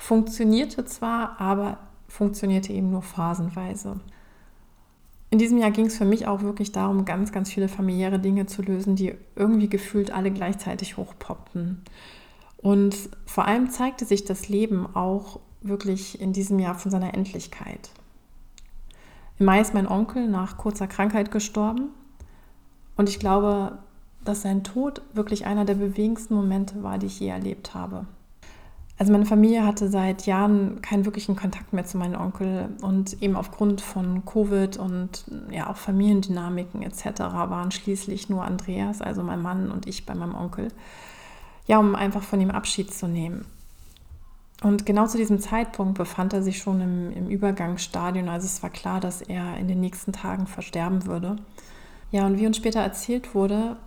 Funktionierte 0.00 0.86
zwar, 0.86 1.38
aber 1.38 1.76
funktionierte 2.08 2.72
eben 2.72 2.90
nur 2.90 3.02
phasenweise. 3.02 4.00
In 5.28 5.38
diesem 5.38 5.58
Jahr 5.58 5.70
ging 5.70 5.86
es 5.86 5.98
für 5.98 6.06
mich 6.06 6.26
auch 6.26 6.40
wirklich 6.40 6.72
darum, 6.72 7.04
ganz, 7.04 7.32
ganz 7.32 7.50
viele 7.50 7.68
familiäre 7.68 8.18
Dinge 8.18 8.46
zu 8.46 8.62
lösen, 8.62 8.96
die 8.96 9.14
irgendwie 9.36 9.68
gefühlt 9.68 10.10
alle 10.10 10.30
gleichzeitig 10.30 10.96
hochpoppten. 10.96 11.82
Und 12.56 12.96
vor 13.26 13.44
allem 13.44 13.68
zeigte 13.68 14.06
sich 14.06 14.24
das 14.24 14.48
Leben 14.48 14.86
auch 14.96 15.38
wirklich 15.60 16.18
in 16.18 16.32
diesem 16.32 16.58
Jahr 16.58 16.74
von 16.74 16.90
seiner 16.90 17.12
Endlichkeit. 17.12 17.90
Im 19.38 19.44
Mai 19.44 19.60
ist 19.60 19.74
mein 19.74 19.86
Onkel 19.86 20.28
nach 20.28 20.56
kurzer 20.56 20.86
Krankheit 20.86 21.30
gestorben 21.30 21.90
und 22.96 23.10
ich 23.10 23.18
glaube, 23.18 23.78
dass 24.24 24.40
sein 24.42 24.64
Tod 24.64 25.02
wirklich 25.12 25.44
einer 25.44 25.66
der 25.66 25.74
bewegendsten 25.74 26.34
Momente 26.34 26.82
war, 26.82 26.96
die 26.96 27.06
ich 27.06 27.20
je 27.20 27.28
erlebt 27.28 27.74
habe. 27.74 28.06
Also 29.00 29.12
meine 29.12 29.24
Familie 29.24 29.64
hatte 29.64 29.88
seit 29.88 30.26
Jahren 30.26 30.82
keinen 30.82 31.06
wirklichen 31.06 31.34
Kontakt 31.34 31.72
mehr 31.72 31.86
zu 31.86 31.96
meinem 31.96 32.20
Onkel 32.20 32.68
und 32.82 33.22
eben 33.22 33.34
aufgrund 33.34 33.80
von 33.80 34.26
Covid 34.26 34.76
und 34.76 35.24
ja 35.50 35.70
auch 35.70 35.78
Familiendynamiken 35.78 36.82
etc. 36.82 37.20
waren 37.20 37.70
schließlich 37.70 38.28
nur 38.28 38.44
Andreas, 38.44 39.00
also 39.00 39.22
mein 39.22 39.40
Mann 39.40 39.70
und 39.70 39.86
ich 39.86 40.04
bei 40.04 40.14
meinem 40.14 40.34
Onkel, 40.34 40.68
ja, 41.66 41.78
um 41.78 41.94
einfach 41.94 42.22
von 42.22 42.42
ihm 42.42 42.50
Abschied 42.50 42.92
zu 42.92 43.08
nehmen. 43.08 43.46
Und 44.62 44.84
genau 44.84 45.06
zu 45.06 45.16
diesem 45.16 45.40
Zeitpunkt 45.40 45.96
befand 45.96 46.34
er 46.34 46.42
sich 46.42 46.58
schon 46.58 46.82
im, 46.82 47.10
im 47.10 47.30
Übergangsstadion, 47.30 48.28
also 48.28 48.44
es 48.44 48.62
war 48.62 48.68
klar, 48.68 49.00
dass 49.00 49.22
er 49.22 49.56
in 49.56 49.66
den 49.66 49.80
nächsten 49.80 50.12
Tagen 50.12 50.46
versterben 50.46 51.06
würde. 51.06 51.36
Ja, 52.10 52.26
und 52.26 52.38
wie 52.38 52.46
uns 52.46 52.58
später 52.58 52.80
erzählt 52.80 53.34
wurde, 53.34 53.78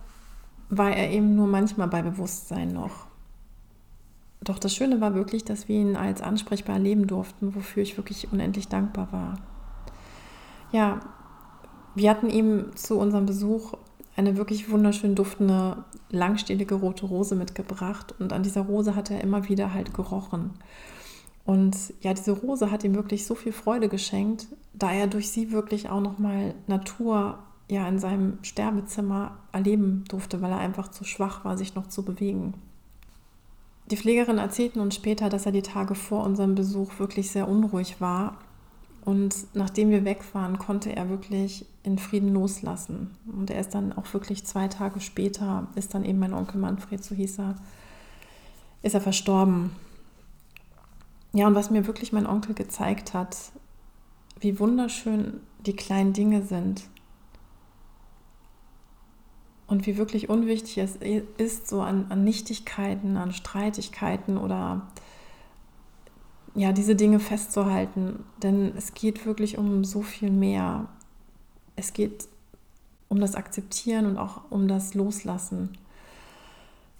war 0.70 0.90
er 0.90 1.12
eben 1.12 1.36
nur 1.36 1.46
manchmal 1.46 1.86
bei 1.86 2.02
Bewusstsein 2.02 2.72
noch. 2.72 3.06
Doch 4.44 4.58
das 4.58 4.74
Schöne 4.74 5.00
war 5.00 5.14
wirklich, 5.14 5.44
dass 5.44 5.68
wir 5.68 5.76
ihn 5.80 5.96
als 5.96 6.20
ansprechbar 6.20 6.76
erleben 6.76 7.06
durften, 7.06 7.54
wofür 7.54 7.82
ich 7.82 7.96
wirklich 7.96 8.30
unendlich 8.30 8.68
dankbar 8.68 9.10
war. 9.10 9.38
Ja, 10.70 11.00
wir 11.94 12.10
hatten 12.10 12.28
ihm 12.28 12.76
zu 12.76 12.98
unserem 12.98 13.24
Besuch 13.24 13.74
eine 14.16 14.36
wirklich 14.36 14.70
wunderschön 14.70 15.14
duftende, 15.14 15.84
langstehlige 16.10 16.74
rote 16.74 17.06
Rose 17.06 17.34
mitgebracht 17.34 18.14
und 18.18 18.32
an 18.32 18.42
dieser 18.42 18.62
Rose 18.62 18.94
hat 18.94 19.10
er 19.10 19.22
immer 19.22 19.48
wieder 19.48 19.72
halt 19.72 19.94
gerochen. 19.94 20.50
Und 21.44 21.76
ja, 22.00 22.14
diese 22.14 22.32
Rose 22.32 22.70
hat 22.70 22.84
ihm 22.84 22.94
wirklich 22.94 23.26
so 23.26 23.34
viel 23.34 23.52
Freude 23.52 23.88
geschenkt, 23.88 24.46
da 24.72 24.92
er 24.92 25.06
durch 25.06 25.30
sie 25.30 25.52
wirklich 25.52 25.88
auch 25.88 26.00
nochmal 26.00 26.54
Natur 26.66 27.38
ja 27.70 27.88
in 27.88 27.98
seinem 27.98 28.38
Sterbezimmer 28.42 29.38
erleben 29.52 30.04
durfte, 30.08 30.42
weil 30.42 30.52
er 30.52 30.58
einfach 30.58 30.88
zu 30.88 31.04
schwach 31.04 31.44
war, 31.44 31.56
sich 31.56 31.74
noch 31.74 31.86
zu 31.86 32.04
bewegen. 32.04 32.54
Die 33.90 33.96
Pflegerin 33.96 34.38
erzählten 34.38 34.80
uns 34.80 34.94
später, 34.94 35.28
dass 35.28 35.46
er 35.46 35.52
die 35.52 35.62
Tage 35.62 35.94
vor 35.94 36.24
unserem 36.24 36.54
Besuch 36.54 36.98
wirklich 36.98 37.30
sehr 37.30 37.48
unruhig 37.48 38.00
war. 38.00 38.38
Und 39.04 39.34
nachdem 39.52 39.90
wir 39.90 40.06
weg 40.06 40.22
waren, 40.32 40.58
konnte 40.58 40.96
er 40.96 41.10
wirklich 41.10 41.66
in 41.82 41.98
Frieden 41.98 42.32
loslassen. 42.32 43.10
Und 43.30 43.50
er 43.50 43.60
ist 43.60 43.74
dann 43.74 43.92
auch 43.92 44.12
wirklich 44.14 44.44
zwei 44.46 44.68
Tage 44.68 45.00
später, 45.00 45.68
ist 45.74 45.92
dann 45.92 46.04
eben 46.04 46.18
mein 46.18 46.32
Onkel 46.32 46.58
Manfred, 46.58 47.04
so 47.04 47.14
hieß 47.14 47.38
er, 47.40 47.56
ist 48.82 48.94
er 48.94 49.02
verstorben. 49.02 49.72
Ja, 51.34 51.46
und 51.46 51.54
was 51.54 51.70
mir 51.70 51.86
wirklich 51.86 52.12
mein 52.12 52.26
Onkel 52.26 52.54
gezeigt 52.54 53.12
hat, 53.12 53.36
wie 54.40 54.58
wunderschön 54.58 55.40
die 55.66 55.76
kleinen 55.76 56.14
Dinge 56.14 56.42
sind 56.42 56.84
und 59.66 59.86
wie 59.86 59.96
wirklich 59.96 60.28
unwichtig 60.28 60.78
es 60.78 60.96
ist, 61.38 61.68
so 61.68 61.80
an, 61.80 62.06
an 62.10 62.24
Nichtigkeiten, 62.24 63.16
an 63.16 63.32
Streitigkeiten 63.32 64.36
oder 64.36 64.82
ja, 66.54 66.72
diese 66.72 66.94
Dinge 66.94 67.18
festzuhalten. 67.18 68.24
Denn 68.42 68.72
es 68.76 68.94
geht 68.94 69.24
wirklich 69.24 69.56
um 69.58 69.84
so 69.84 70.02
viel 70.02 70.30
mehr. 70.30 70.86
Es 71.76 71.92
geht 71.92 72.28
um 73.08 73.20
das 73.20 73.34
Akzeptieren 73.34 74.06
und 74.06 74.18
auch 74.18 74.42
um 74.50 74.68
das 74.68 74.94
Loslassen. 74.94 75.70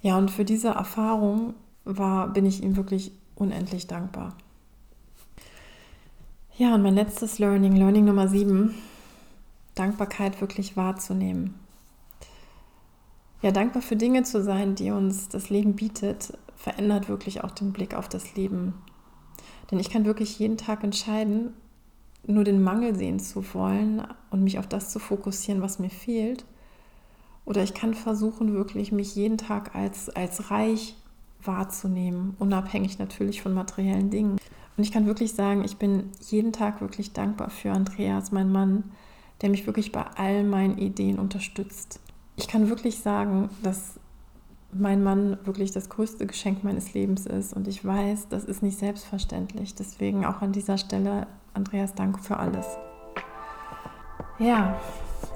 Ja, 0.01 0.17
und 0.17 0.31
für 0.31 0.45
diese 0.45 0.69
Erfahrung 0.69 1.55
war, 1.85 2.29
bin 2.29 2.47
ich 2.47 2.63
ihm 2.63 2.77
wirklich 2.77 3.13
unendlich 3.37 3.87
dankbar. 3.87 4.35
Ja, 6.57 6.75
und 6.75 6.83
mein 6.83 6.95
letztes 6.95 7.39
Learning, 7.39 7.77
Learning 7.77 8.05
Nummer 8.05 8.29
sieben, 8.29 8.75
Dankbarkeit 9.75 10.41
wirklich 10.41 10.77
wahrzunehmen 10.77 11.64
ja, 13.45 13.53
dankbar 13.53 13.83
für 13.83 13.95
Dinge 13.95 14.23
zu 14.23 14.43
sein, 14.43 14.75
die 14.75 14.91
uns 14.91 15.29
das 15.29 15.51
Leben 15.51 15.75
bietet, 15.75 16.33
verändert 16.57 17.11
wirklich 17.11 17.45
auch 17.45 17.51
den 17.51 17.75
Blick 17.75 17.95
auf 17.95 18.09
das 18.09 18.35
Leben. 18.37 18.73
Denn 19.71 19.79
ich 19.79 19.91
kann 19.91 20.07
wirklich 20.07 20.39
jeden 20.39 20.57
Tag 20.57 20.83
entscheiden, 20.83 21.53
nur 22.27 22.45
den 22.45 22.63
Mangel 22.63 22.97
sehen 22.97 23.21
zu 23.21 23.45
wollen 23.53 24.03
und 24.31 24.43
mich 24.43 24.59
auf 24.59 24.67
das 24.67 24.91
zu 24.91 24.99
fokussieren, 24.99 25.61
was 25.61 25.79
mir 25.79 25.91
fehlt. 25.91 26.47
Oder 27.45 27.63
ich 27.63 27.75
kann 27.75 27.93
versuchen, 27.93 28.55
wirklich 28.55 28.93
mich 28.93 29.15
jeden 29.15 29.37
Tag 29.37 29.75
als, 29.75 30.09
als 30.09 30.51
reich 30.51 30.97
wahrzunehmen, 31.43 32.37
unabhängig 32.39 32.99
natürlich 32.99 33.43
von 33.43 33.53
materiellen 33.53 34.09
Dingen. 34.09 34.39
Und 34.79 34.85
ich 34.85 34.91
kann 34.91 35.05
wirklich 35.05 35.35
sagen, 35.35 35.65
ich 35.65 35.77
bin 35.77 36.13
jeden 36.31 36.55
Tag 36.55 36.81
wirklich 36.81 37.13
dankbar 37.13 37.51
für 37.51 37.73
Andreas, 37.73 38.33
mein 38.33 38.51
Mann, 38.51 38.85
der 39.43 39.51
mich 39.51 39.67
wirklich 39.67 39.93
bei 39.93 40.07
all 40.17 40.45
meinen 40.45 40.79
Ideen 40.79 41.19
unterstützt 41.19 42.01
ich 42.37 42.49
kann 42.49 42.69
wirklich 42.69 43.01
sagen, 43.01 43.49
dass 43.63 43.99
mein 44.73 45.03
Mann 45.03 45.39
wirklich 45.45 45.71
das 45.71 45.89
größte 45.89 46.27
Geschenk 46.27 46.65
meines 46.65 46.95
Lebens 46.95 47.27
ist. 47.27 47.53
Und 47.53 47.69
ich 47.69 47.85
weiß, 47.85 48.29
das 48.29 48.45
ist 48.45 48.63
nicht 48.63 48.79
selbstverständlich. 48.79 49.75
Deswegen 49.75 50.25
auch 50.25 50.43
an 50.43 50.53
dieser 50.53 50.79
Stelle, 50.79 51.27
Andreas, 51.55 51.95
danke 51.95 52.21
für 52.21 52.39
alles. 52.39 52.67
Ja, 54.39 54.81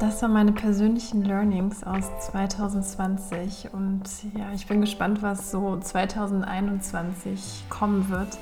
das 0.01 0.21
waren 0.23 0.33
meine 0.33 0.53
persönlichen 0.53 1.25
Learnings 1.25 1.85
aus 1.85 2.05
2020. 2.27 3.73
Und 3.73 4.03
ja, 4.37 4.53
ich 4.53 4.67
bin 4.67 4.81
gespannt, 4.81 5.23
was 5.23 5.53
so 5.53 5.79
2021 5.79 7.65
kommen 7.69 8.09
wird. 8.09 8.39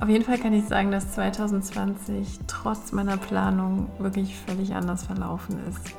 Auf 0.00 0.08
jeden 0.08 0.24
Fall 0.24 0.38
kann 0.38 0.52
ich 0.52 0.66
sagen, 0.66 0.92
dass 0.92 1.12
2020 1.12 2.40
trotz 2.46 2.92
meiner 2.92 3.16
Planung 3.16 3.88
wirklich 3.98 4.36
völlig 4.36 4.74
anders 4.74 5.02
verlaufen 5.02 5.58
ist. 5.68 5.94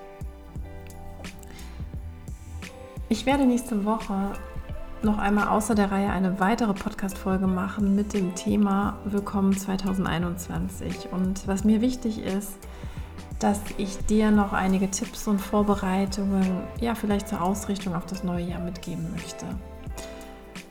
Ich 3.12 3.26
werde 3.26 3.46
nächste 3.46 3.84
Woche 3.84 4.32
noch 5.04 5.18
einmal 5.18 5.50
außer 5.50 5.76
der 5.76 5.92
Reihe 5.92 6.10
eine 6.12 6.40
weitere 6.40 6.74
Podcast-Folge 6.74 7.46
machen 7.46 7.94
mit 7.94 8.14
dem 8.14 8.36
Thema 8.36 9.00
Willkommen 9.04 9.52
2021. 9.52 11.10
Und 11.12 11.46
was 11.46 11.66
mir 11.66 11.82
wichtig 11.82 12.24
ist, 12.24 12.54
dass 13.38 13.60
ich 13.78 13.98
dir 14.06 14.32
noch 14.32 14.54
einige 14.54 14.90
Tipps 14.90 15.28
und 15.28 15.40
Vorbereitungen, 15.40 16.62
ja, 16.80 16.96
vielleicht 16.96 17.28
zur 17.28 17.42
Ausrichtung 17.42 17.96
auf 17.96 18.06
das 18.06 18.24
neue 18.24 18.46
Jahr 18.46 18.62
mitgeben 18.62 19.12
möchte. 19.12 19.46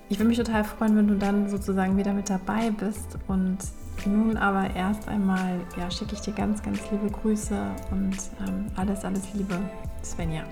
Ich 0.09 0.19
würde 0.19 0.29
mich 0.29 0.39
total 0.39 0.65
freuen, 0.65 0.97
wenn 0.97 1.09
du 1.09 1.17
dann 1.17 1.47
sozusagen 1.51 1.99
wieder 1.99 2.15
mit 2.15 2.31
dabei 2.31 2.71
bist. 2.71 3.19
Und 3.29 3.59
nun 4.07 4.39
aber 4.39 4.75
erst 4.75 5.07
einmal, 5.09 5.61
ja, 5.79 5.91
schicke 5.91 6.15
ich 6.15 6.23
dir 6.23 6.33
ganz, 6.33 6.63
ganz 6.63 6.81
liebe 6.91 7.11
Grüße 7.11 7.61
und 7.91 8.17
ähm, 8.49 8.65
alles, 8.77 9.05
alles 9.05 9.25
Liebe, 9.35 9.59
Svenja. 10.03 10.45